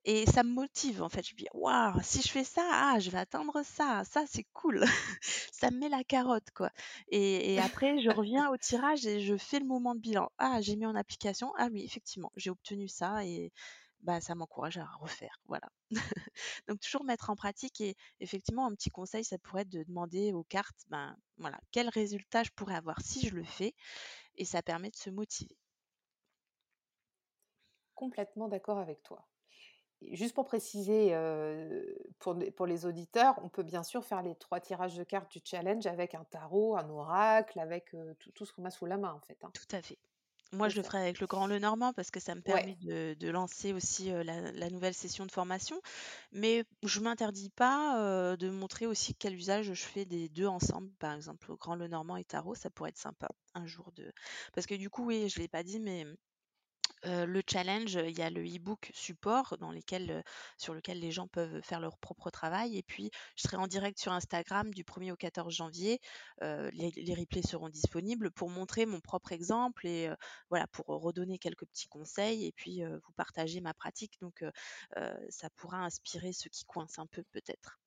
[0.05, 1.25] Et ça me motive, en fait.
[1.25, 4.45] Je me dis, waouh, si je fais ça, ah, je vais attendre ça, ça, c'est
[4.53, 4.83] cool.
[5.51, 6.69] ça me met la carotte, quoi.
[7.07, 10.29] Et, et après, je reviens au tirage et je fais le moment de bilan.
[10.37, 11.53] Ah, j'ai mis en application.
[11.57, 13.51] Ah oui, effectivement, j'ai obtenu ça et
[14.03, 15.39] bah, ça m'encourage à refaire.
[15.45, 15.69] Voilà.
[16.67, 20.33] Donc toujours mettre en pratique et effectivement un petit conseil, ça pourrait être de demander
[20.33, 23.73] aux cartes, ben voilà, quel résultat je pourrais avoir si je le fais
[24.35, 25.57] et ça permet de se motiver.
[27.95, 29.25] Complètement d'accord avec toi.
[30.01, 31.15] juste pour préciser,
[32.19, 35.39] pour, pour, les auditeurs, on peut bien sûr faire les trois tirages de cartes du
[35.45, 39.13] challenge avec un tarot, un oracle, avec tout, tout, ce qu'on a sous la main
[39.13, 39.41] en fait.
[39.43, 39.51] Hein.
[39.53, 39.99] Tout à fait.
[40.53, 43.73] Moi, je le ferai avec le Grand Lenormand parce que ça me permet de, lancer
[43.73, 45.81] aussi la, nouvelle session de formation.
[46.31, 50.89] Mais je ne m'interdis pas de montrer aussi quel usage je fais des deux ensemble.
[50.99, 54.11] Par exemple, le Grand Lenormand et Tarot, ça pourrait être sympa un jour de.
[54.53, 56.05] Parce que du coup, oui, je ne l'ai pas dit, mais
[57.05, 60.23] le challenge, il y a le e-book support dans lesquels,
[60.57, 62.77] sur lequel les gens peuvent faire leur propre travail.
[62.77, 65.99] Et puis, je serai en direct sur Instagram du 1er au 14 janvier.
[66.41, 70.09] les, replays seront disponibles pour montrer mon propre exemple et
[70.49, 74.19] voilà, pour redonner quelques petits conseils et puis vous partager ma pratique.
[74.21, 74.43] Donc,
[75.29, 77.79] ça pourra inspirer ceux qui coincent un peu peut-être.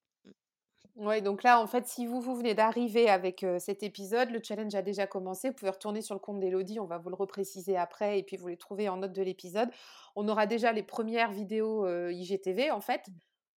[0.96, 4.74] Oui, donc là, en fait, si vous, vous venez d'arriver avec cet épisode, le challenge
[4.74, 5.48] a déjà commencé.
[5.48, 8.38] Vous pouvez retourner sur le compte d'Elodie, on va vous le repréciser après, et puis
[8.38, 9.68] vous les trouvez en note de l'épisode.
[10.14, 13.08] On aura déjà les premières vidéos IGTV, en fait,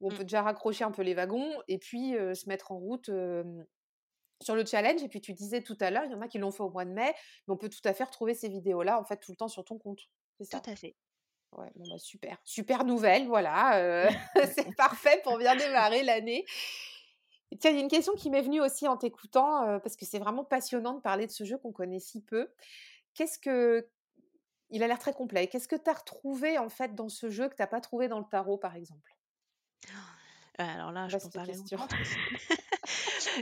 [0.02, 0.17] où on mmh.
[0.17, 3.10] peut déjà raccrocher un peu les wagons, et puis se mettre en route
[4.41, 5.02] sur le challenge.
[5.04, 6.69] Et puis tu disais tout à l'heure, il y en a qui l'ont fait au
[6.69, 7.13] mois de mai,
[7.47, 9.63] mais on peut tout à fait retrouver ces vidéos-là en fait tout le temps sur
[9.63, 10.02] ton compte.
[10.38, 10.95] C'est ça Tout à fait.
[11.58, 14.10] Ouais, bon bah super, super nouvelle, voilà,
[14.56, 16.45] c'est parfait pour bien démarrer l'année.
[17.59, 20.19] Tiens, il y a une question qui m'est venue aussi en t'écoutant, parce que c'est
[20.19, 22.47] vraiment passionnant de parler de ce jeu qu'on connaît si peu.
[23.15, 23.88] Qu'est-ce que
[24.69, 25.47] il a l'air très complet.
[25.47, 28.19] Qu'est-ce que tu as retrouvé en fait dans ce jeu que tu pas trouvé dans
[28.19, 29.15] le tarot, par exemple?
[30.57, 31.88] Alors là, je pense parler longtemps.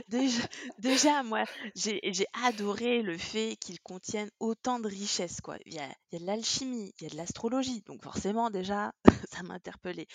[0.08, 0.42] déjà,
[0.78, 1.44] déjà, moi,
[1.74, 2.00] j'ai
[2.44, 5.40] adoré le fait qu'il contienne autant de richesses.
[5.40, 5.56] Quoi.
[5.66, 8.50] Il, y a, il y a de l'alchimie, il y a de l'astrologie, donc forcément,
[8.50, 8.92] déjà,
[9.32, 10.06] ça m'a interpellée.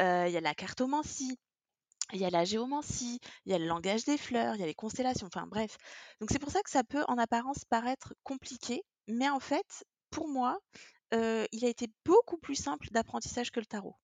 [0.00, 1.38] Euh, il y a la cartomancie,
[2.12, 4.66] il y a la géomancie, il y a le langage des fleurs, il y a
[4.66, 5.76] les constellations, enfin bref.
[6.20, 10.28] Donc c'est pour ça que ça peut en apparence paraître compliqué, mais en fait, pour
[10.28, 10.58] moi,
[11.14, 13.96] euh, il a été beaucoup plus simple d'apprentissage que le tarot.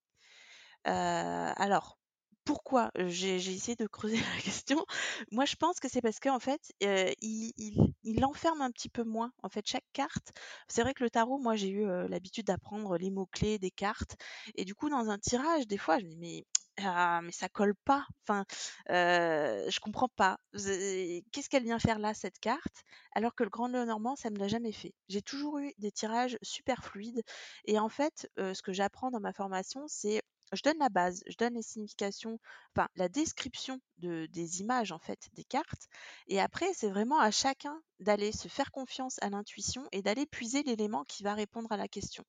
[0.87, 1.99] Euh, alors,
[2.45, 4.85] pourquoi j'ai essayé de creuser la question?
[5.33, 9.33] Moi, je pense que c'est parce qu'en fait, il, enferme un petit peu moins.
[9.43, 10.33] En fait, chaque carte,
[10.69, 14.17] c'est vrai que le tarot, moi, j'ai eu l'habitude d'apprendre les mots-clés des cartes.
[14.55, 16.45] Et du coup, dans un tirage, des fois, je me dis, mais
[16.79, 18.07] ah, mais ça colle pas.
[18.23, 18.45] Enfin,
[18.89, 20.39] je comprends pas.
[20.55, 24.49] Qu'est-ce qu'elle vient faire là, cette carte Alors que le Grand Lenormand, ça me l'a
[24.49, 24.95] jamais fait.
[25.09, 27.23] J'ai toujours eu des tirages super fluides.
[27.65, 31.37] Et en fait, ce que j'apprends dans ma formation, c'est je donne la base, je
[31.37, 32.39] donne les significations,
[32.75, 35.89] enfin la description de, des images en fait des cartes,
[36.29, 40.63] et après c'est vraiment à chacun d'aller se faire confiance à l'intuition et d'aller puiser
[40.63, 42.25] l'élément qui va répondre à la question.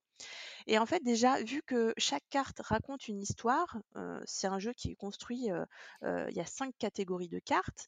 [0.65, 4.73] Et en fait, déjà, vu que chaque carte raconte une histoire, euh, c'est un jeu
[4.73, 5.65] qui est construit, euh,
[6.03, 7.87] euh, il y a cinq catégories de cartes.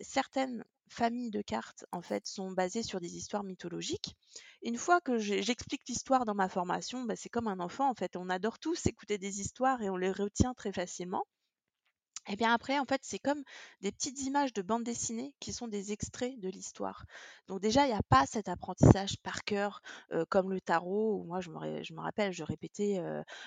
[0.00, 4.14] certaines familles de cartes, en fait, sont basées sur des histoires mythologiques.
[4.62, 8.16] Une fois que j'explique l'histoire dans ma formation, bah, c'est comme un enfant, en fait.
[8.16, 11.24] On adore tous écouter des histoires et on les retient très facilement.
[12.28, 13.42] Et bien après, en fait, c'est comme
[13.80, 17.04] des petites images de bande dessinée qui sont des extraits de l'histoire.
[17.48, 19.82] Donc déjà, il n'y a pas cet apprentissage par cœur
[20.30, 23.02] comme le tarot, où moi, je me, je me rappelle, je répétais,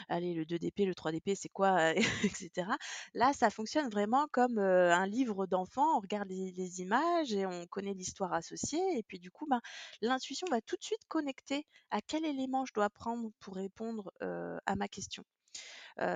[0.09, 2.67] allez, le 2DP, le 3DP, c'est quoi, etc.
[3.13, 5.97] Là, ça fonctionne vraiment comme un livre d'enfant.
[5.97, 8.81] On regarde les, images et on connaît l'histoire associée.
[8.97, 9.61] Et puis du coup, ben,
[10.01, 14.75] l'intuition va tout de suite connecter à quel élément je dois prendre pour répondre à
[14.75, 15.23] ma question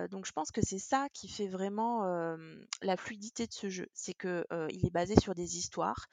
[0.09, 2.03] donc je pense que c'est ça qui fait vraiment
[2.81, 6.07] la fluidité de ce jeu, c'est que il est basé sur des histoires.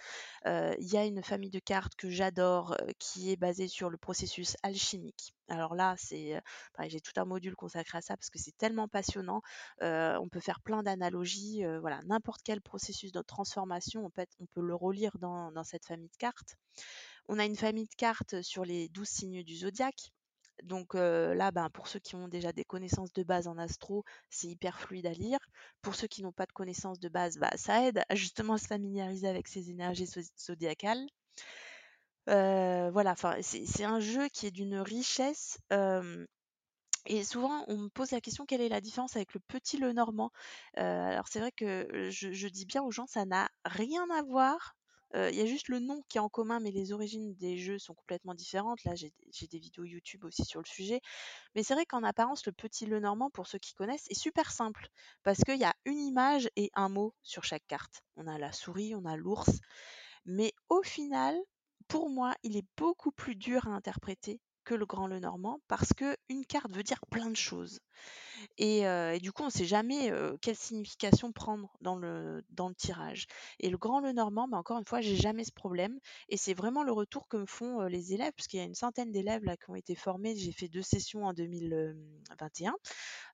[0.46, 4.56] Il y a une famille de cartes que j'adore qui est basée sur le processus
[4.62, 5.34] alchimique.
[5.48, 9.42] Alors là, j'ai tout un module consacré à ça parce que c'est tellement passionnant.
[9.80, 11.64] on peut faire plein d'analogies.
[11.80, 15.86] voilà, n'importe quel processus de transformation, en fait, on peut le relire dans, dans cette
[15.86, 16.56] famille de cartes.
[17.28, 20.12] On a une famille de cartes sur les douze signes du zodiaque.
[20.64, 24.48] Donc là, ben, pour ceux qui ont déjà des connaissances de base en astro, c'est
[24.48, 25.38] hyper fluide à lire.
[25.82, 28.66] Pour ceux qui n'ont pas de connaissances de base, bah, ça aide à justement se
[28.66, 31.06] familiariser avec ces énergies zodiacales.
[32.26, 35.58] voilà, c'est un jeu qui est d'une richesse.
[37.06, 39.92] et souvent, on me pose la question quelle est la différence avec le petit le
[39.92, 40.30] normand?
[40.74, 44.77] Alors, c'est vrai que je, dis bien aux gens, ça n'a rien à voir
[45.14, 47.78] il y a juste le nom qui est en commun, mais les origines des jeux
[47.78, 48.84] sont complètement différentes.
[48.84, 49.12] Là, j'ai
[49.46, 51.00] des vidéos YouTube aussi sur le sujet.
[51.54, 54.50] Mais c'est vrai qu'en apparence, le petit Le Normand, pour ceux qui connaissent, est super
[54.50, 54.88] simple.
[55.22, 58.02] Parce qu'il y a une image et un mot sur chaque carte.
[58.16, 59.60] On a la souris, on a l'ours.
[60.26, 61.38] Mais au final,
[61.88, 65.94] pour moi, il est beaucoup plus dur à interpréter que le Grand Le Normand parce
[65.94, 67.80] qu'une carte veut dire plein de choses.
[68.58, 68.84] Et,
[69.20, 73.26] du coup, on ne sait jamais quelle signification prendre dans le, dans le tirage.
[73.60, 75.98] Et le grand le normand, mais bah, encore une fois, j'ai jamais ce problème.
[76.28, 79.10] Et c'est vraiment le retour que me font les élèves, puisqu'il y a une centaine
[79.10, 80.36] d'élèves là qui ont été formés.
[80.36, 82.74] J'ai fait deux sessions en 2021.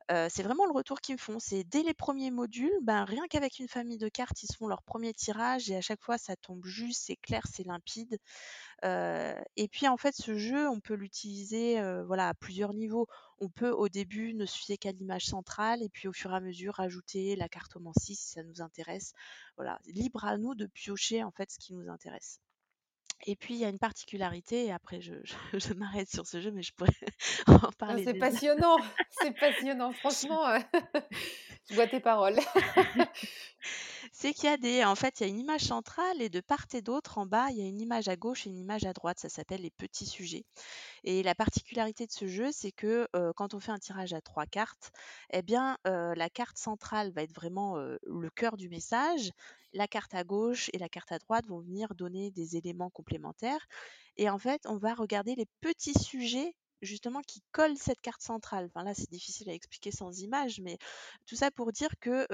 [0.09, 1.38] C'est vraiment le retour qu'ils me font.
[1.38, 4.69] C'est dès les premiers modules, ben, rien qu'avec une famille de cartes, ils se font
[4.69, 8.19] leur premier tirage et à chaque fois ça tombe juste, c'est clair, c'est limpide
[9.57, 13.07] et puis en fait, ce jeu, on peut l'utiliser voilà, à plusieurs niveaux.
[13.38, 16.37] On peut au début ne se fier qu'à l'image centrale et puis au fur et
[16.37, 19.12] à mesure ajouter la cartomancie si ça nous intéresse.
[19.57, 22.40] Voilà, libre à nous de piocher en fait ce qui nous intéresse.
[23.27, 25.15] Et puis il y a une particularité, et après je,
[25.77, 26.93] m'arrête sur ce jeu, mais je pourrais
[27.47, 28.05] en parler.
[28.05, 28.77] c'est passionnant,
[29.11, 30.59] c'est passionnant, franchement,
[31.71, 32.39] je vois tes paroles.
[34.16, 36.40] C'est qu'il y a des, en fait, il y a une image centrale et de
[36.40, 38.85] part et d'autre, en bas, il y a une image à gauche et une image
[38.85, 39.18] à droite.
[39.18, 40.44] Ça s'appelle les petits sujets.
[41.03, 44.46] Et la particularité de ce jeu, c'est que quand on fait un tirage à trois
[44.46, 44.92] cartes,
[45.33, 49.33] eh bien, la carte centrale va être vraiment le cœur du message.
[49.72, 53.66] La carte à gauche et la carte à droite vont venir donner des éléments complémentaires.
[54.16, 58.70] Et en fait, on va regarder les petits sujets justement qui colle cette carte centrale.
[58.75, 60.79] Là, c'est difficile à expliquer sans image, mais
[61.27, 62.27] tout ça pour dire que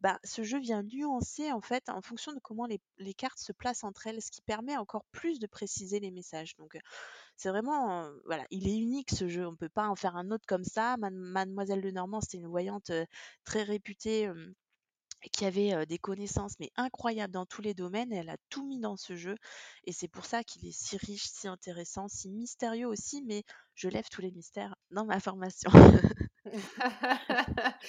[0.00, 3.84] bah, ce jeu vient nuancer en fait en fonction de comment les, cartes se placent
[3.84, 6.56] entre elles, ce qui permet encore plus de préciser les messages.
[6.56, 6.76] Donc
[7.36, 9.46] c'est vraiment, voilà, il est unique ce jeu.
[9.46, 10.96] On ne peut pas en faire un autre comme ça.
[10.98, 12.90] Mademoiselle de Normand, c'était une voyante
[13.44, 14.30] très réputée
[15.32, 18.96] qui avait des connaissances mais incroyables dans tous les domaines elle a tout mis dans
[18.96, 19.34] ce jeu
[19.84, 23.42] et c'est pour ça qu'il est si riche, si intéressant, si mystérieux aussi mais
[23.74, 25.70] je lève tous les mystères dans ma formation.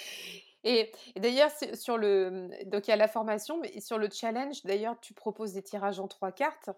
[0.63, 4.63] et, d'ailleurs sur le mmh, donc il y a la formation mais sur le challenge
[4.63, 6.69] d'ailleurs tu proposes des tirages en trois cartes.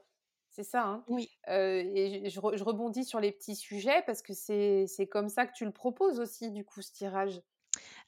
[0.52, 1.06] C'est ça, hein?
[1.08, 1.30] Oui.
[1.48, 5.72] et je, rebondis sur les petits sujets parce que c'est comme ça que tu le
[5.72, 7.42] proposes aussi, du coup, ce tirage?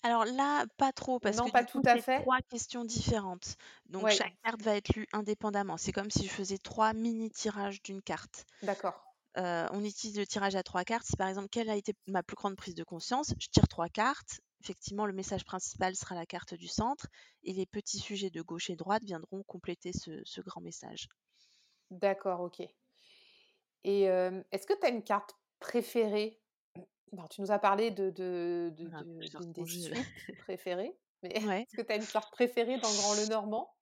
[0.04, 2.22] Alors là, pas trop, parce non, que pas tout à fait.
[2.22, 3.56] trois questions différentes.
[3.90, 5.78] Donc chaque carte va être lue indépendamment.
[5.78, 8.46] C'est comme si je faisais trois mini tirages d'une carte.
[8.64, 9.00] D'accord.
[9.36, 11.06] on utilise le tirage à trois cartes.
[11.06, 13.90] Si par exemple, quelle a été ma plus grande prise de conscience, je tire trois
[13.90, 14.42] cartes.
[14.64, 17.08] Effectivement, le message principal sera la carte du centre
[17.44, 21.08] et les petits sujets de gauche et droite viendront compléter ce, grand message.
[21.90, 22.62] D'accord, ok.
[23.84, 26.40] Et est-ce que tu as une carte préférée?
[27.30, 29.94] Tu nous as parlé de, de, de, des suites
[30.40, 31.30] préférées, mais
[31.66, 33.74] est-ce que tu as une carte préférée dans Grand Le Normand?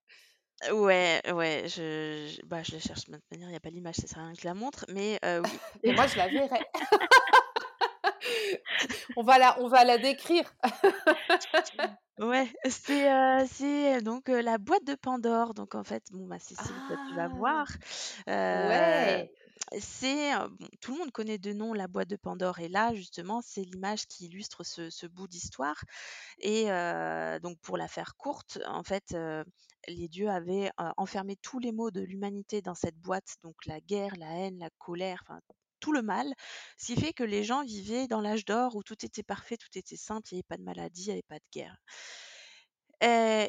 [0.72, 3.94] Ouais, ouais, je, je, bah, je la cherche de manière, il n'y a pas l'image,
[3.94, 5.50] ça sert à rien que je la montre, mais oui.
[5.82, 6.60] Et moi, je la verrai.
[9.16, 10.52] on, va la, on va la décrire.
[12.18, 15.54] ouais, c'est c'est donc la boîte de Pandore.
[15.54, 16.74] Donc en fait, bon, bah, Cécile,
[17.08, 17.28] tu vas ah!
[17.28, 17.66] voir.
[18.26, 19.30] ouais
[19.78, 20.32] c'est
[20.80, 24.06] tout le monde connaît de nom la boîte de Pandore et là justement c'est l'image
[24.06, 25.82] qui illustre ce, bout d'histoire
[26.38, 26.66] et
[27.42, 29.16] donc pour la faire courte en fait
[29.86, 34.16] les dieux avaient enfermé tous les maux de l'humanité dans cette boîte donc la guerre
[34.16, 35.22] la haine la colère
[35.80, 36.32] tout le mal,
[36.76, 39.78] ce qui fait que les gens vivaient dans l'âge d'or où tout était parfait, tout
[39.78, 41.76] était simple, il n'y avait pas de maladie, il n'y avait pas de guerre.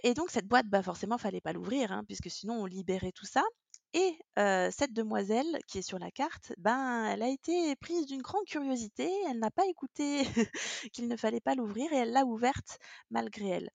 [0.03, 3.26] Et, donc cette boîte, bah forcément, fallait pas l'ouvrir, hein, puisque sinon on libérait tout
[3.26, 3.43] ça.
[3.93, 4.17] Et
[4.71, 9.09] cette demoiselle qui est sur la carte, ben, elle a été prise d'une grande curiosité.
[9.29, 10.23] Elle n'a pas écouté
[10.93, 12.79] qu'il ne fallait pas l'ouvrir et elle l'a ouverte
[13.09, 13.69] malgré elle.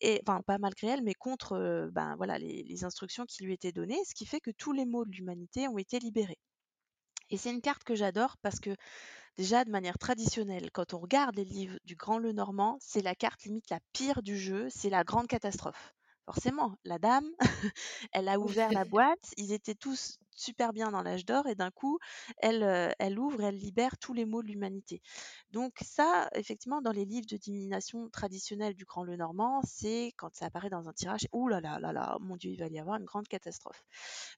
[0.00, 3.72] Et, enfin, pas malgré elle, mais contre ben, voilà, les, les, instructions qui lui étaient
[3.72, 6.38] données, ce qui fait que tous les maux de l'humanité ont été libérés.
[7.30, 8.74] Et c'est une carte que j'adore parce que
[9.36, 13.14] déjà de manière traditionnelle, quand on regarde les livres du Grand Le Normand, c'est la
[13.14, 15.94] carte limite la pire du jeu, c'est la grande catastrophe
[16.24, 17.28] forcément, la dame,
[18.12, 21.70] elle a ouvert la boîte, ils étaient tous super bien dans l'âge d'or et d'un
[21.70, 21.98] coup,
[22.38, 25.00] elle, euh, elle ouvre et elle libère tous les maux de l'humanité.
[25.52, 30.34] Donc ça, effectivement, dans les livres de divination traditionnels du Grand Le Normand, c'est quand
[30.34, 32.78] ça apparaît dans un tirage, ouh là là là là, mon Dieu, il va y
[32.78, 33.84] avoir une grande catastrophe.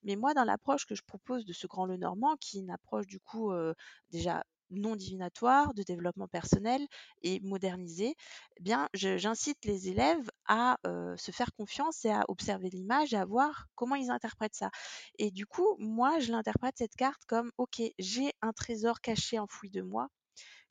[0.02, 2.70] Mais moi, dans l'approche que je propose de ce Grand Le Normand, qui est une
[2.70, 3.74] approche du coup euh,
[4.10, 6.84] déjà non divinatoire, de développement personnel
[7.22, 8.14] et modernisé,
[8.56, 10.78] eh bien, j'incite les élèves à
[11.16, 14.70] se faire confiance et à observer l'image et à voir comment ils interprètent ça.
[15.18, 19.70] Et du coup, moi, je l'interprète cette carte comme, OK, j'ai un trésor caché enfoui
[19.70, 20.08] de moi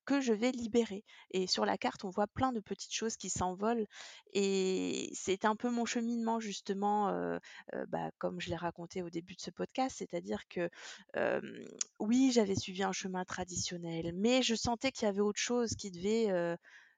[0.05, 1.03] que je vais libérer.
[1.31, 3.87] Et sur la carte, on voit plein de petites choses qui s'envolent.
[4.33, 7.11] Et c'est un peu mon cheminement, justement,
[7.87, 10.69] bah, comme je l'ai raconté au début de ce podcast, c'est-à-dire que
[11.99, 15.89] oui, j'avais suivi un chemin traditionnel, mais je sentais qu'il y avait autre chose qui
[15.89, 16.55] devait...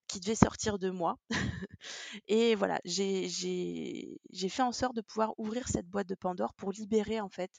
[0.08, 1.18] Euh, qui devait sortir de moi.
[2.28, 3.30] et voilà, j'ai
[4.50, 7.52] fait en sorte de pouvoir ouvrir cette boîte de Pandore pour libérer en fait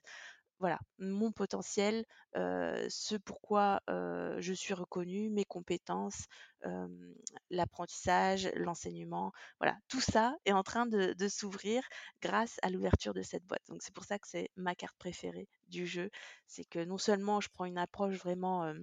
[0.60, 6.26] voilà, mon potentiel, ce pourquoi je suis reconnue, mes compétences,
[7.50, 9.30] l'apprentissage, l'enseignement,
[9.60, 11.84] voilà, tout ça est en train de, s'ouvrir
[12.22, 13.62] grâce à l'ouverture de cette boîte.
[13.68, 16.10] Donc c'est pour ça que c'est ma carte préférée du jeu,
[16.48, 18.74] c'est que non seulement je prends une approche vraiment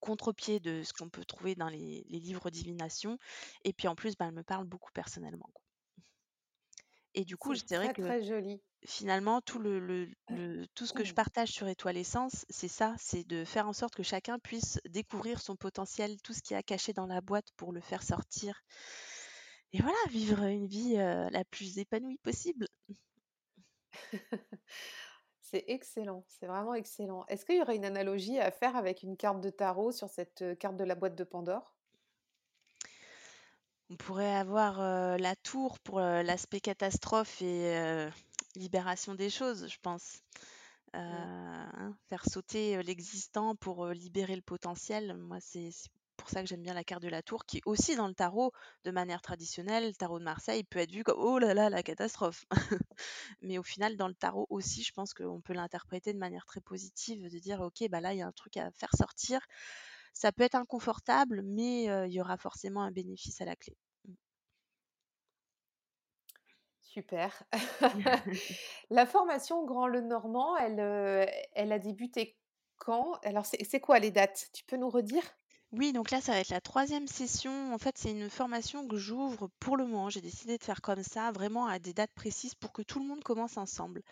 [0.00, 3.18] contre-pied de ce qu'on peut trouver dans les, livres divination,
[3.64, 5.50] et puis en plus, ben, elle me parle beaucoup personnellement.
[7.14, 10.08] Et du coup, je dirais que très joli finalement, tout, le,
[10.74, 13.94] tout ce que je partage sur Étoile Essence, c'est ça, c'est de faire en sorte
[13.94, 17.72] que chacun puisse découvrir son potentiel, tout ce qui a caché dans la boîte pour
[17.72, 18.62] le faire sortir.
[19.72, 22.66] Et voilà, vivre une vie euh, la plus épanouie possible.
[25.52, 27.26] c'est excellent, c'est vraiment excellent.
[27.28, 30.58] Est-ce qu'il y aurait une analogie à faire avec une carte de tarot sur cette
[30.58, 31.76] carte de la boîte de Pandore?
[33.90, 38.08] On pourrait avoir euh, la tour pour l'aspect catastrophe et
[38.56, 40.22] libération des choses, je pense.
[40.94, 45.70] Euh, hein, faire sauter l'existant pour libérer le potentiel, moi, c'est
[46.16, 48.52] pour ça que j'aime bien la carte de la tour, qui aussi dans le tarot,
[48.84, 51.82] de manière traditionnelle, le tarot de Marseille peut être vu comme oh là là, la
[51.82, 52.44] catastrophe.
[53.42, 56.60] Mais au final, dans le tarot aussi, je pense qu'on peut l'interpréter de manière très
[56.60, 59.40] positive, de dire ok, bah là, il y a un truc à faire sortir.
[60.14, 63.76] Ça peut être inconfortable, mais il y aura forcément un bénéfice à la clé.
[64.06, 64.14] Mmh.
[66.82, 67.42] Super.
[68.90, 70.80] la formation Grand Le Normand, elle,
[71.54, 72.36] elle a débuté
[72.76, 73.14] quand?
[73.22, 74.48] Alors, c'est quoi les dates?
[74.52, 75.22] Tu peux nous redire?
[75.72, 77.72] Oui, donc là, ça va être la troisième session.
[77.72, 80.10] En fait, c'est une formation que j'ouvre pour le moment.
[80.10, 83.06] J'ai décidé de faire comme ça, vraiment à des dates précises pour que tout le
[83.06, 84.02] monde commence ensemble.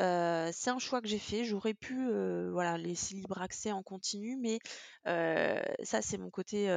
[0.00, 1.44] Euh, c'est un choix que j'ai fait.
[1.44, 4.58] J'aurais pu euh, voilà, laisser libre accès en continu, mais
[5.06, 6.68] euh, ça, c'est mon côté,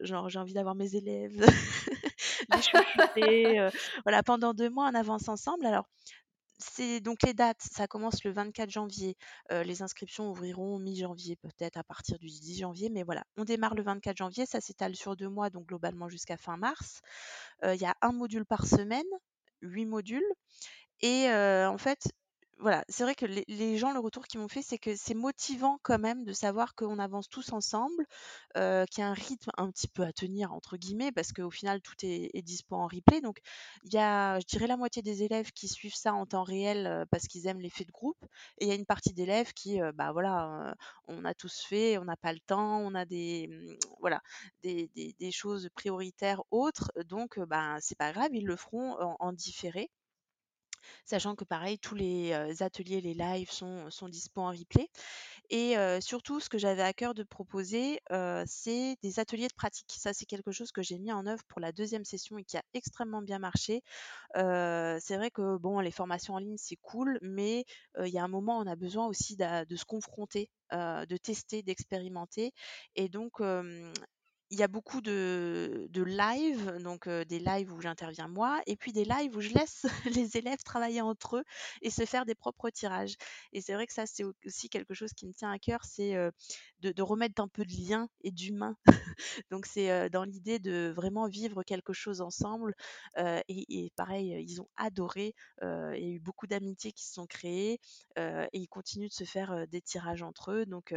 [0.00, 1.36] genre, j'ai envie d'avoir mes élèves,
[2.50, 3.70] les chouchouter,
[4.04, 5.64] voilà, pendant deux mois, on avance ensemble.
[5.64, 5.86] Alors,
[6.58, 9.16] c'est donc les dates, ça commence le 24 janvier.
[9.50, 13.82] les inscriptions ouvriront mi-janvier, peut-être à partir du 10 janvier, mais voilà, on démarre le
[13.82, 17.00] 24 janvier, ça s'étale sur deux mois, donc globalement jusqu'à fin mars.
[17.64, 19.06] Il y a un module par semaine,
[19.62, 20.24] huit modules.
[21.02, 22.08] Et en fait,
[22.58, 25.78] voilà, c'est vrai que les, gens, le retour qu'ils m'ont fait, c'est que c'est motivant
[25.82, 28.06] quand même de savoir qu'on avance tous ensemble,
[28.56, 31.50] euh, qu'il y a un rythme un petit peu à tenir, entre guillemets, parce qu'au
[31.50, 33.20] final, tout est, dispo en replay.
[33.20, 33.40] Donc,
[33.84, 36.86] il y a, je dirais, la moitié des élèves qui suivent ça en temps réel
[36.86, 38.24] euh, parce qu'ils aiment l'effet de groupe.
[38.58, 40.74] Et il y a une partie d'élèves qui, euh, bah voilà,
[41.08, 44.22] on a tous fait, on n'a pas le temps, on a des, mmh, voilà,
[44.62, 44.88] des,
[45.30, 46.90] choses prioritaires autres.
[47.06, 49.90] Donc, bah, c'est pas grave, ils le feront en différé
[51.04, 52.32] sachant que pareil, tous les
[52.62, 54.88] ateliers, les lives sont, sont dispo en replay.
[55.50, 58.00] Et surtout, ce que j'avais à cœur de proposer,
[58.46, 59.92] c'est des ateliers de pratique.
[59.96, 62.56] Ça, c'est quelque chose que j'ai mis en œuvre pour la deuxième session et qui
[62.56, 63.82] a extrêmement bien marché.
[64.34, 67.64] c'est vrai que bon, les formations en ligne, c'est cool, mais
[68.00, 72.52] il y a un moment, on a besoin aussi de, se confronter, de tester, d'expérimenter.
[72.96, 73.40] Et donc,
[74.50, 78.92] il y a beaucoup de, de live, donc des lives où j'interviens moi, et puis
[78.92, 79.86] des lives où je laisse
[80.16, 81.44] les élèves travailler entre eux
[81.82, 83.16] et se faire des propres tirages.
[83.52, 86.14] Et c'est vrai que ça, c'est aussi quelque chose qui me tient à cœur, c'est
[86.80, 88.76] de, remettre un peu de lien et d'humain.
[89.50, 92.74] donc c'est dans l'idée de vraiment vivre quelque chose ensemble.
[93.48, 95.34] Et, pareil, ils ont adoré.
[95.62, 97.80] il y a eu beaucoup d'amitiés qui se sont créées
[98.16, 100.66] et ils continuent de se faire des tirages entre eux.
[100.66, 100.94] Donc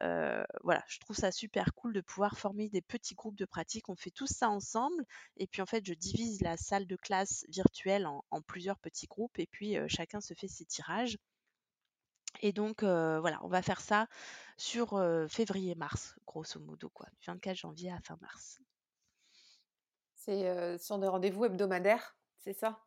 [0.00, 3.88] voilà, je trouve ça super cool de pouvoir former petits groupes de pratique.
[3.88, 5.04] On fait tout ça ensemble
[5.36, 9.38] et puis en fait, je divise la salle de classe virtuelle en, plusieurs petits groupes
[9.38, 11.18] et puis chacun se fait ses tirages.
[12.40, 14.06] Et donc voilà, on va faire ça
[14.56, 18.60] sur février-mars, grosso modo, quoi, du 24 janvier à fin mars.
[20.14, 22.85] C'est sont des rendez-vous hebdomadaires, c'est ça?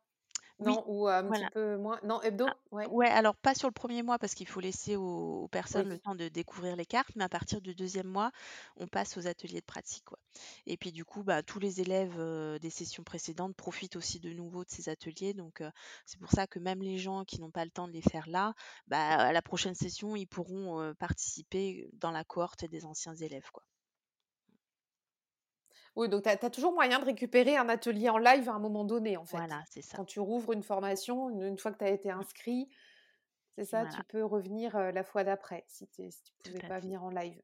[0.60, 1.98] Non, ou un petit peu moins.
[2.02, 3.08] Non, hebdo, ah, ouais.
[3.08, 6.28] alors pas sur le premier mois parce qu'il faut laisser aux, personnes le temps de
[6.28, 8.30] découvrir les cartes, mais à partir du deuxième mois,
[8.76, 10.04] on passe aux ateliers de pratique.
[10.04, 10.18] Quoi.
[10.66, 12.18] Et puis du coup, bah, tous les élèves
[12.60, 15.34] des sessions précédentes profitent aussi de nouveau de ces ateliers.
[15.34, 15.62] Donc
[16.06, 18.28] c'est pour ça que même les gens qui n'ont pas le temps de les faire
[18.28, 18.54] là,
[18.86, 23.50] bah, à la prochaine session, ils pourront participer dans la cohorte des anciens élèves.
[23.52, 23.64] Quoi.
[25.96, 28.84] Oui, donc tu as, toujours moyen de récupérer un atelier en live à un moment
[28.84, 29.36] donné, en fait.
[29.36, 29.96] Voilà, c'est ça.
[29.96, 32.18] Quand tu rouvres une formation, une, fois que tu as été mmh.
[32.18, 32.70] inscrit,
[33.56, 36.10] c'est ça, tu peux revenir la fois d'après si, tu ne
[36.44, 37.42] pouvais pas venir en live.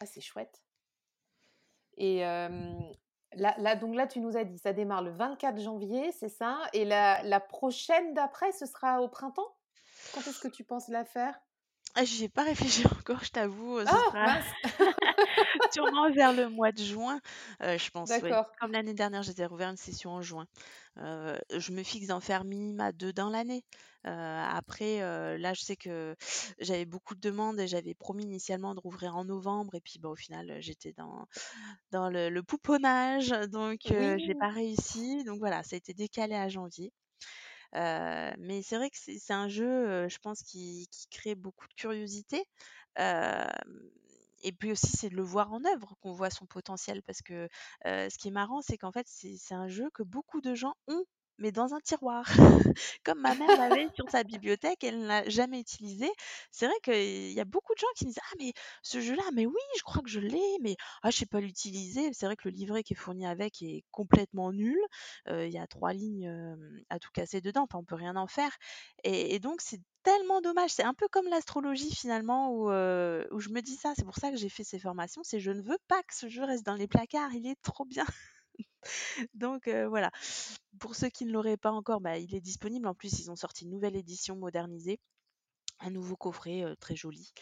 [0.00, 0.62] Ah, c'est chouette.
[1.98, 6.58] Et là, donc là, tu nous as dit, ça démarre le 24 janvier, c'est ça?
[6.72, 9.54] Et la, la prochaine d'après, ce sera au printemps?
[10.14, 11.38] Quand est-ce que tu penses la faire?
[11.94, 13.78] Ah, J'y ai pas réfléchi encore, je t'avoue.
[13.86, 14.40] Ah,
[15.72, 17.20] sûrement vers le mois de juin,
[17.62, 18.08] euh, je pense.
[18.08, 18.46] D'accord.
[18.60, 20.46] Comme l'année dernière, j'étais rouvert une session en juin.
[20.98, 23.64] Euh, je me fixe d'en faire minima deux dans l'année.
[24.06, 25.00] Euh, après,
[25.38, 26.16] là, je sais que
[26.58, 29.74] j'avais beaucoup de demandes et j'avais promis initialement de rouvrir en novembre.
[29.74, 31.26] Et puis, bon, au final, j'étais dans,
[31.90, 35.24] dans le, pouponnage, donc j'ai pas réussi.
[35.24, 36.92] Donc voilà, ça a été décalé à janvier.
[37.74, 42.44] Mais c'est vrai que c'est un jeu, je pense, qui, crée beaucoup de curiosité.
[42.98, 47.02] et puis aussi, c'est de le voir en œuvre qu'on voit son potentiel.
[47.02, 47.48] Parce que
[47.84, 51.04] ce qui est marrant, c'est qu'en fait, c'est un jeu que beaucoup de gens ont
[51.42, 52.24] mais dans un tiroir.
[53.04, 56.10] Comme ma mère l'avait sur sa bibliothèque, elle ne l'a jamais utilisé.
[56.50, 59.24] C'est vrai qu'il y a beaucoup de gens qui me disent Ah, mais ce jeu-là,
[59.34, 62.12] mais oui, je crois que je l'ai, mais ah, je ne sais pas l'utiliser.
[62.12, 64.78] C'est vrai que le livret qui est fourni avec est complètement nul.
[65.28, 66.56] il y a trois lignes
[66.90, 68.56] à tout casser dedans, enfin, on peut rien en faire.
[69.04, 70.70] Et, donc, c'est tellement dommage.
[70.70, 73.92] C'est un peu comme l'astrologie finalement où, où je me dis ça.
[73.96, 75.22] C'est pour ça que j'ai fait ces formations.
[75.24, 77.32] C'est je ne veux pas que ce jeu reste dans les placards.
[77.34, 78.06] Il est trop bien.
[79.34, 80.10] Donc voilà.
[80.78, 82.86] Pour ceux qui ne l'auraient pas encore, bah, il est disponible.
[82.88, 85.00] En plus, ils ont sorti une nouvelle édition modernisée.
[85.80, 87.32] un nouveau coffret très joli.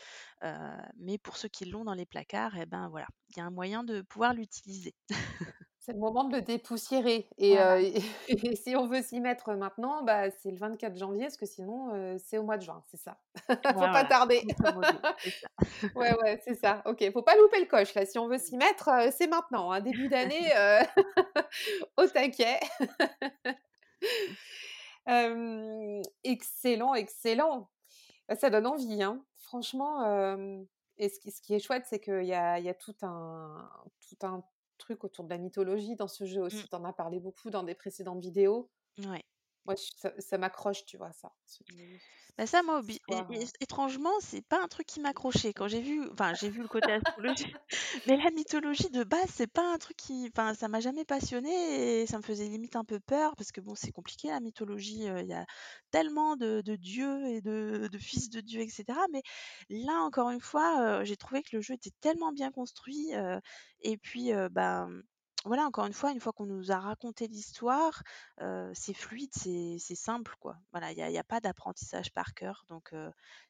[0.99, 3.51] mais pour ceux qui l'ont dans les placards, eh ben voilà, il y a un
[3.51, 4.95] moyen de pouvoir l'utiliser.
[5.83, 7.55] C'est le moment de le dépoussiérer et,
[8.29, 12.19] et si on veut s'y mettre maintenant, bah, c'est le 24 janvier parce que sinon,
[12.19, 13.19] c'est au mois de juin, c'est ça.
[13.49, 14.43] Faut pas tarder.
[15.95, 16.83] Ouais, ouais, c'est ça.
[16.85, 18.05] OK, faut pas louper le coche là.
[18.05, 20.51] Si on veut s'y mettre, c'est maintenant, hein, début d'année,
[21.97, 22.61] au taquet.
[26.25, 27.71] excellent, excellent.
[28.29, 29.25] Bah, ça donne envie, hein.
[29.37, 30.05] Franchement,
[30.99, 33.69] et ce qui, ce qui est chouette, c'est qu'il y a, y a tout un,
[34.07, 34.45] tout un
[34.81, 36.65] truc autour de la mythologie dans ce jeu aussi.
[36.65, 36.69] Mmh.
[36.71, 38.71] Tu en as parlé beaucoup dans des précédentes vidéos.
[38.99, 39.23] Ouais.
[39.67, 39.75] Moi,
[40.19, 41.33] ça, m'accroche, tu vois, ça.
[42.41, 42.81] Bah ça, moi,
[43.61, 45.53] étrangement, c'est pas un truc qui m'accrochait.
[45.53, 47.53] Quand j'ai vu, enfin, j'ai vu le côté astrologie,
[48.07, 52.01] mais la mythologie de base, c'est pas un truc qui, enfin, ça m'a jamais passionné
[52.01, 55.03] et ça me faisait limite un peu peur parce que bon, c'est compliqué la mythologie.
[55.05, 55.45] Il y a
[55.91, 58.85] tellement de, dieux et de, fils de dieux, etc.
[59.13, 59.21] Mais
[59.69, 63.11] là, encore une fois, j'ai trouvé que le jeu était tellement bien construit
[63.83, 64.89] et puis, ben
[65.45, 68.03] voilà, encore une fois, une fois qu'on nous a raconté l'histoire,
[68.75, 70.57] c'est fluide, c'est simple, quoi.
[70.73, 72.93] Voilà, il n'y a, pas d'apprentissage par cœur, donc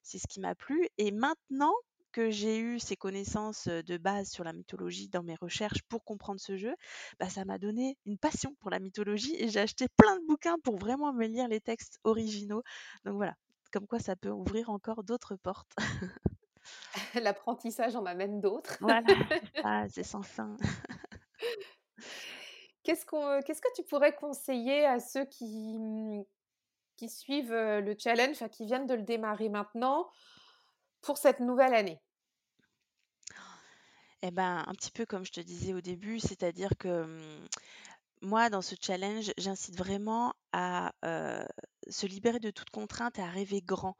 [0.02, 0.88] c'est ce qui m'a plu.
[0.98, 1.74] Et maintenant
[2.12, 6.40] que j'ai eu ces connaissances de base sur la mythologie dans mes recherches pour comprendre
[6.40, 6.74] ce jeu,
[7.18, 10.56] bah, ça m'a donné une passion pour la mythologie et j'ai acheté plein de bouquins
[10.62, 12.62] pour vraiment me lire les textes originaux.
[13.04, 13.34] Donc voilà,
[13.72, 15.72] comme quoi ça peut ouvrir encore d'autres portes.
[17.14, 18.76] L'apprentissage en amène d'autres.
[18.80, 20.56] Voilà, c'est sans fin.
[22.82, 26.24] Qu'est-ce, qu'on, qu'est-ce que tu pourrais conseiller à ceux qui, mmh,
[27.08, 30.10] suivent le challenge, qui viennent de le démarrer maintenant,
[31.02, 32.00] pour cette nouvelle année?
[34.22, 37.48] Eh ben, un petit peu comme je te disais au début, c'est-à-dire que mmh,
[38.22, 40.92] moi, dans ce challenge, j'incite vraiment à
[41.88, 43.96] se libérer de toute contrainte et à rêver grand.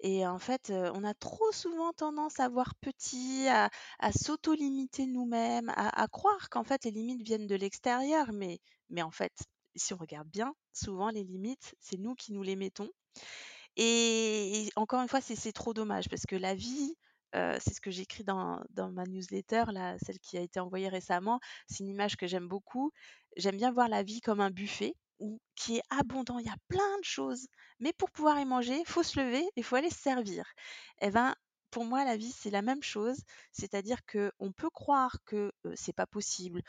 [0.00, 3.70] Et en fait, on a trop souvent tendance à voir petit, à,
[4.12, 8.32] s'auto-limiter nous-mêmes, à, croire qu'en fait les limites viennent de l'extérieur.
[8.32, 8.60] Mais,
[8.90, 9.32] mais en fait,
[9.76, 12.90] si on regarde bien, souvent les limites, c'est nous qui nous les mettons.
[13.76, 16.94] Et, encore une fois, c'est trop dommage parce que la vie,
[17.32, 18.62] c'est ce que j'écris dans,
[18.92, 19.64] ma newsletter,
[20.04, 21.40] celle qui a été envoyée récemment.
[21.68, 22.92] C'est une image que j'aime beaucoup.
[23.36, 24.94] J'aime bien voir la vie comme un buffet
[25.54, 26.38] qui est abondant.
[26.38, 27.46] Il y a plein de choses.
[27.80, 30.44] Mais pour pouvoir y manger, il faut se lever et il faut aller se servir.
[31.00, 31.34] Eh ben,
[31.70, 33.18] pour moi, la vie, c'est la même chose.
[33.50, 36.62] C'est-à-dire qu'on peut croire que c'est pas possible,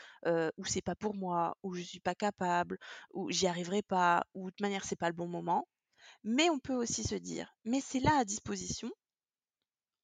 [0.56, 2.78] ou c'est pas pour moi, ou je suis pas capable,
[3.12, 5.68] ou j'y arriverai pas, ou de toute manière, c'est pas le bon moment.
[6.22, 8.90] Mais on peut aussi se dire, mais c'est là à disposition,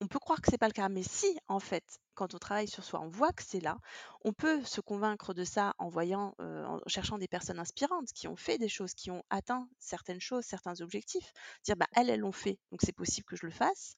[0.00, 1.84] on peut croire que c'est pas le cas, mais si, en fait,
[2.14, 3.78] quand on travaille sur soi, on voit que c'est là,
[4.24, 8.26] on peut se convaincre de ça en voyant, euh, en cherchant des personnes inspirantes qui
[8.28, 11.32] ont fait des choses, qui ont atteint certaines choses, certains objectifs.
[11.64, 13.96] Dire, bah, elles, elles l'ont fait, donc c'est possible que je le fasse.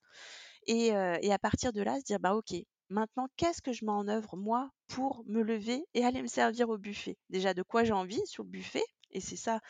[0.67, 2.55] Et, euh, et, à partir de là, se dire, bah, ok,
[2.91, 6.69] maintenant, qu'est-ce que je mets en œuvre, moi, pour me lever et aller me servir
[6.71, 7.17] au buffet?
[7.31, 8.85] Déjà, de quoi j'ai envie sur le buffet?
[9.13, 9.61] Et c'est ça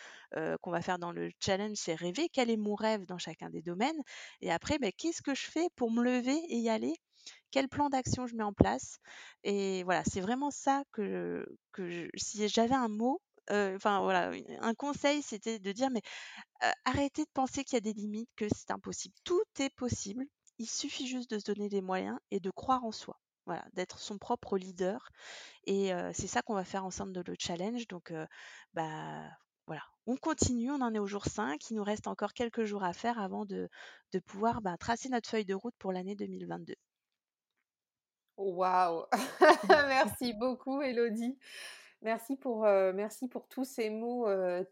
[0.62, 2.28] qu'on va faire dans le challenge, c'est rêver.
[2.32, 4.01] Quel est mon rêve dans chacun des domaines
[4.40, 6.95] Et après, ben, qu'est-ce que je fais pour me lever et y aller?
[7.53, 8.99] Quel plan d'action je mets en place?
[9.45, 11.47] Et voilà, c'est vraiment ça que,
[12.16, 13.20] si j'avais un mot,
[13.51, 16.03] enfin voilà, un conseil, c'était de dire mais
[16.84, 19.14] arrêtez de penser qu'il y a des limites, que c'est impossible.
[19.24, 20.26] Tout est possible.
[20.59, 23.18] Il suffit juste de se donner des moyens et de croire en soi.
[23.47, 25.09] Voilà, d'être son propre leader.
[25.64, 27.88] Et c'est ça qu'on va faire ensemble de le challenge.
[27.88, 28.12] Donc,
[28.74, 29.24] bah
[29.66, 31.70] voilà, on continue, on en est au jour 5.
[31.70, 33.68] Il nous reste encore quelques jours à faire avant de,
[34.12, 36.74] de pouvoir bah, tracer notre feuille de route pour l'année 2022.
[38.36, 39.05] Waouh
[39.68, 41.38] Merci beaucoup, Elodie.
[42.01, 44.26] Merci pour, merci pour tous ces mots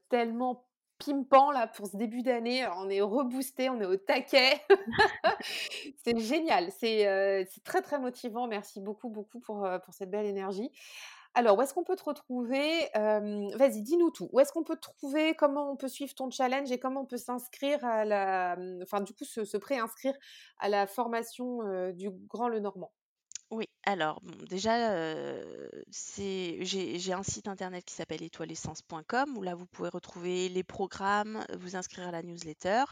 [0.08, 0.69] tellement
[1.04, 2.66] pimpant là pour ce début d'année.
[2.76, 4.60] On est reboosté, on est au taquet.
[6.04, 8.46] c'est génial, euh, c'est très très motivant.
[8.46, 10.70] Merci beaucoup beaucoup pour, euh, pour cette belle énergie.
[11.34, 14.28] Alors, où est-ce qu'on peut te retrouver Vas-y, dis-nous tout.
[14.32, 15.34] Où est-ce qu'on peut te trouver?
[15.34, 19.12] Comment on peut suivre ton challenge et comment on peut s'inscrire à la, enfin du
[19.12, 20.14] coup se, se préinscrire
[20.58, 22.90] à la formation euh, du Grand Le Normand
[23.50, 24.94] oui, alors bon, déjà,
[25.90, 31.74] j'ai un site internet qui s'appelle étoilessence.com où là vous pouvez retrouver les programmes, vous
[31.74, 32.84] inscrire à la newsletter.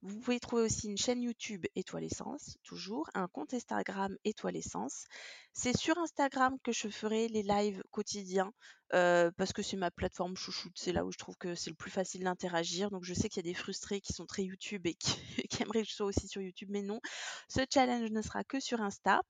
[0.00, 5.04] Vous pouvez trouver aussi une chaîne YouTube Étoile Essence, toujours, un compte Instagram Étoile Essence.
[5.52, 8.52] C'est sur Instagram que je ferai les lives quotidiens
[8.90, 11.90] parce que c'est ma plateforme chouchoute, c'est là où je trouve que c'est le plus
[11.90, 12.90] facile d'interagir.
[12.90, 15.18] Donc je sais qu'il y a des frustrés qui sont très YouTube et qui
[15.62, 17.00] aimeraient que je sois aussi sur YouTube, mais non,
[17.48, 19.20] ce challenge ne sera que sur Insta.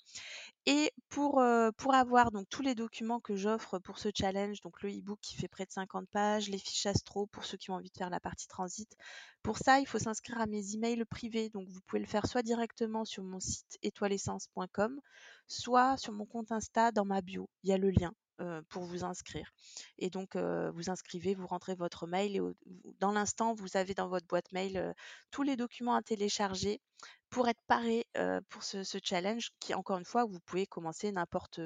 [0.66, 1.42] Et pour,
[1.78, 5.34] pour avoir donc tous les documents que j'offre pour ce challenge, donc le e-book qui
[5.34, 8.10] fait près de 50 pages, les fiches astro pour ceux qui ont envie de faire
[8.10, 8.94] la partie transit,
[9.42, 11.48] pour ça, il faut s'inscrire à mes emails privés.
[11.48, 15.00] Donc vous pouvez le faire soit directement sur mon site étoilessence.com,
[15.48, 17.48] soit sur mon compte Insta dans ma bio.
[17.62, 18.12] Il y a le lien.
[18.68, 19.52] pour vous inscrire.
[19.98, 22.40] Et donc, vous inscrivez, vous rentrez votre mail et
[22.98, 24.94] dans l'instant, vous avez dans votre boîte mail
[25.30, 26.80] tous les documents à télécharger
[27.30, 28.06] pour être paré
[28.48, 31.60] pour ce, challenge qui, encore une fois, vous pouvez commencer n'importe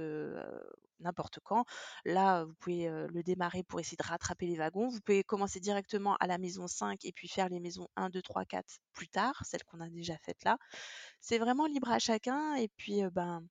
[1.43, 1.65] quand.
[2.05, 4.89] Là, vous pouvez le démarrer pour essayer de rattraper les wagons.
[4.89, 8.23] Vous pouvez commencer directement à la maison 5 et puis faire les maisons 1, 2,
[8.23, 10.59] 3, 4 plus tard, celles qu'on a déjà faites là.
[11.21, 13.43] C'est vraiment libre à chacun et puis ben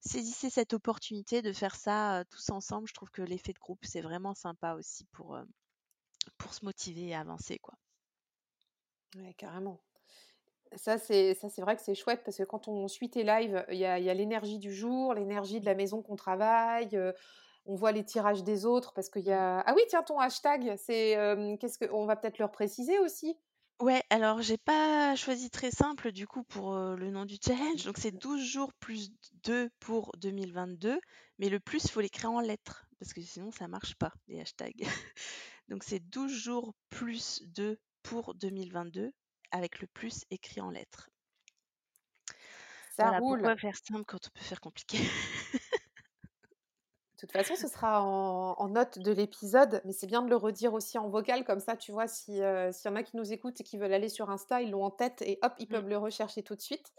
[0.00, 2.88] saisissez cette opportunité de faire ça tous ensemble.
[2.88, 5.38] Je trouve que l'effet de groupe, c'est vraiment sympa aussi pour,
[6.50, 7.74] se motiver et avancer quoi.
[9.36, 9.80] Carrément.
[10.76, 13.64] Ça, c'est ça, c'est vrai que c'est chouette parce que quand on suit tes lives,
[13.70, 16.98] il y a, l'énergie du jour, l'énergie de la maison qu'on travaille.
[17.66, 19.60] on voit les tirages des autres parce qu'il y a.
[19.60, 21.16] Ah oui, tiens, ton hashtag, c'est
[21.60, 23.36] qu'est-ce que on va peut-être leur préciser aussi.
[23.80, 27.84] Ouais, alors j'ai pas choisi très simple du coup pour le nom du challenge.
[27.84, 29.10] Donc c'est 12 jours plus
[29.44, 31.00] 2 pour 2022.
[31.38, 34.40] Mais le plus, il faut l'écrire en lettres parce que sinon ça marche pas, les
[34.40, 34.80] hashtags.
[35.68, 39.12] Donc c'est 12 jours plus 2 pour 2022
[39.54, 41.08] avec le plus écrit en lettres.
[42.96, 43.38] Ça roule.
[43.38, 44.98] Pourquoi faire simple quand on peut faire compliqué?
[47.14, 50.74] De toute façon, ce sera en, note de l'épisode, mais c'est bien de le redire
[50.74, 53.64] aussi en vocal, comme ça, tu vois, s'il y en a qui nous écoutent et
[53.64, 55.68] qui veulent aller sur Insta, ils l'ont en tête et hop, ils mmh.
[55.68, 56.92] peuvent le rechercher tout de suite.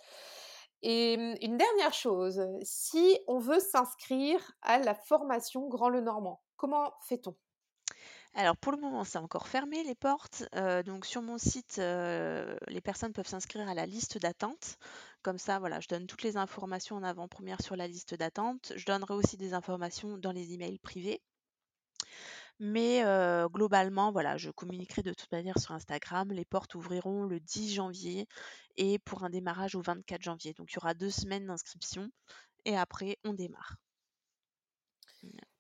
[0.82, 6.42] Et mmh, une dernière chose, si on veut s'inscrire à la formation Grand Le Normand,
[6.56, 7.36] comment fait-on?
[8.36, 10.44] Alors pour le moment, c'est encore fermé les portes.
[10.86, 14.78] donc sur mon site, les personnes peuvent s'inscrire à la liste d'attente.
[15.22, 18.74] Comme ça, voilà, je donne toutes les informations en avant-première sur la liste d'attente.
[18.76, 21.22] Je donnerai aussi des informations dans les emails privés.
[22.60, 23.04] Mais
[23.52, 26.32] globalement, voilà, je communiquerai de toute manière sur Instagram.
[26.32, 28.28] Les portes ouvriront le 10 janvier
[28.78, 30.54] et pour un démarrage au 24 janvier.
[30.54, 32.10] Donc il y aura deux semaines d'inscription
[32.66, 33.78] et après on démarre.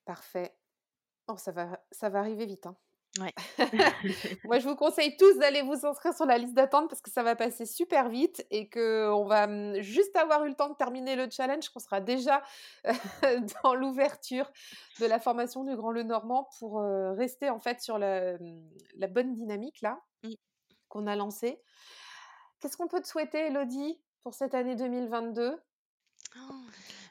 [0.05, 0.53] Parfait.
[1.27, 2.65] Oh, ça va, ça va arriver vite.
[2.67, 2.75] Hein.
[3.19, 3.33] Ouais.
[4.43, 7.23] Moi, je vous conseille tous d'aller vous inscrire sur la liste d'attente parce que ça
[7.23, 11.15] va passer super vite et qu'on va mmh, juste avoir eu le temps de terminer
[11.15, 12.43] le challenge, qu'on sera déjà
[13.63, 14.51] dans l'ouverture
[14.99, 19.07] de la formation du Grand Le Normand pour rester en fait sur la, mmh, la
[19.07, 20.33] bonne dynamique là mmh.
[20.89, 21.61] qu'on a lancée.
[22.59, 25.57] Qu'est-ce qu'on peut te souhaiter, Elodie, pour cette année 2022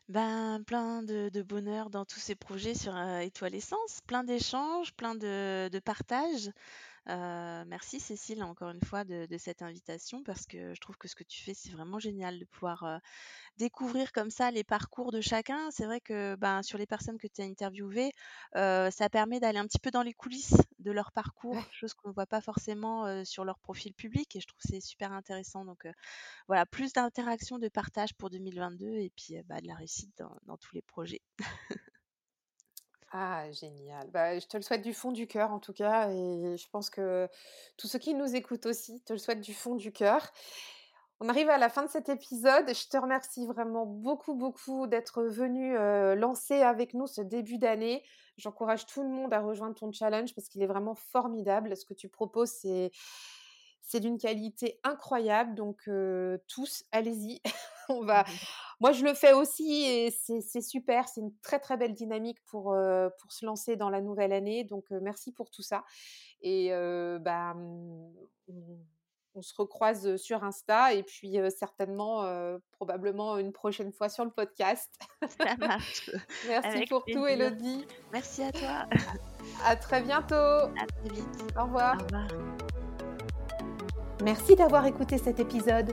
[0.08, 5.68] ben, plein de bonheur dans tous ces projets sur, Étoile Essence, plein d'échanges, plein de
[5.72, 6.50] de partages.
[7.06, 11.14] Merci Cécile encore une fois de de cette invitation parce que je trouve que ce
[11.14, 13.00] que tu fais, c'est vraiment génial de pouvoir,
[13.58, 15.70] découvrir comme ça les parcours de chacun.
[15.70, 18.12] C'est vrai que, ben, sur les personnes que tu as interviewées,
[18.54, 22.14] ça permet d'aller un petit peu dans les coulisses de leur parcours, chose qu'on ne
[22.14, 25.86] voit pas forcément, sur leur profil public et je trouve que c'est super intéressant donc
[26.48, 30.74] voilà, plus d'interaction, de partage pour 2022 et puis, bah, de la réussite dans tous
[30.74, 31.22] les projets.
[33.16, 34.10] Ah, génial.
[34.10, 36.90] Bah, je te le souhaite du fond du cœur en tout cas et je pense
[36.90, 37.28] que
[37.76, 40.32] tous ceux qui nous écoutent aussi te le souhaitent du fond du cœur.
[41.20, 42.66] On arrive à la fin de cet épisode.
[42.74, 45.76] Je te remercie vraiment beaucoup, beaucoup d'être venu
[46.16, 48.02] lancer avec nous ce début d'année.
[48.36, 51.76] J'encourage tout le monde à rejoindre ton challenge parce qu'il est vraiment formidable.
[51.76, 52.90] Ce que tu proposes, c'est
[53.80, 55.54] c'est d'une qualité incroyable.
[55.54, 55.88] Donc
[56.48, 57.40] tous, allez-y.
[57.88, 58.24] On va.
[58.80, 61.08] Moi, je le fais aussi et c'est super.
[61.08, 62.74] C'est une très très belle dynamique pour
[63.20, 64.64] pour se lancer dans la nouvelle année.
[64.64, 65.84] Donc merci pour tout ça.
[66.42, 66.70] Et
[67.20, 67.54] bah,
[69.34, 72.24] on se recroise sur Insta et puis certainement,
[72.72, 74.92] probablement une prochaine fois sur le podcast.
[75.38, 76.10] Ça marche.
[76.48, 77.86] Merci pour tout, Elodie.
[78.12, 78.86] Merci à toi.
[79.64, 80.34] À très bientôt.
[80.34, 81.54] À très vite.
[81.56, 81.96] Au revoir.
[81.96, 82.28] Au revoir.
[84.22, 85.92] Merci d'avoir écouté cet épisode.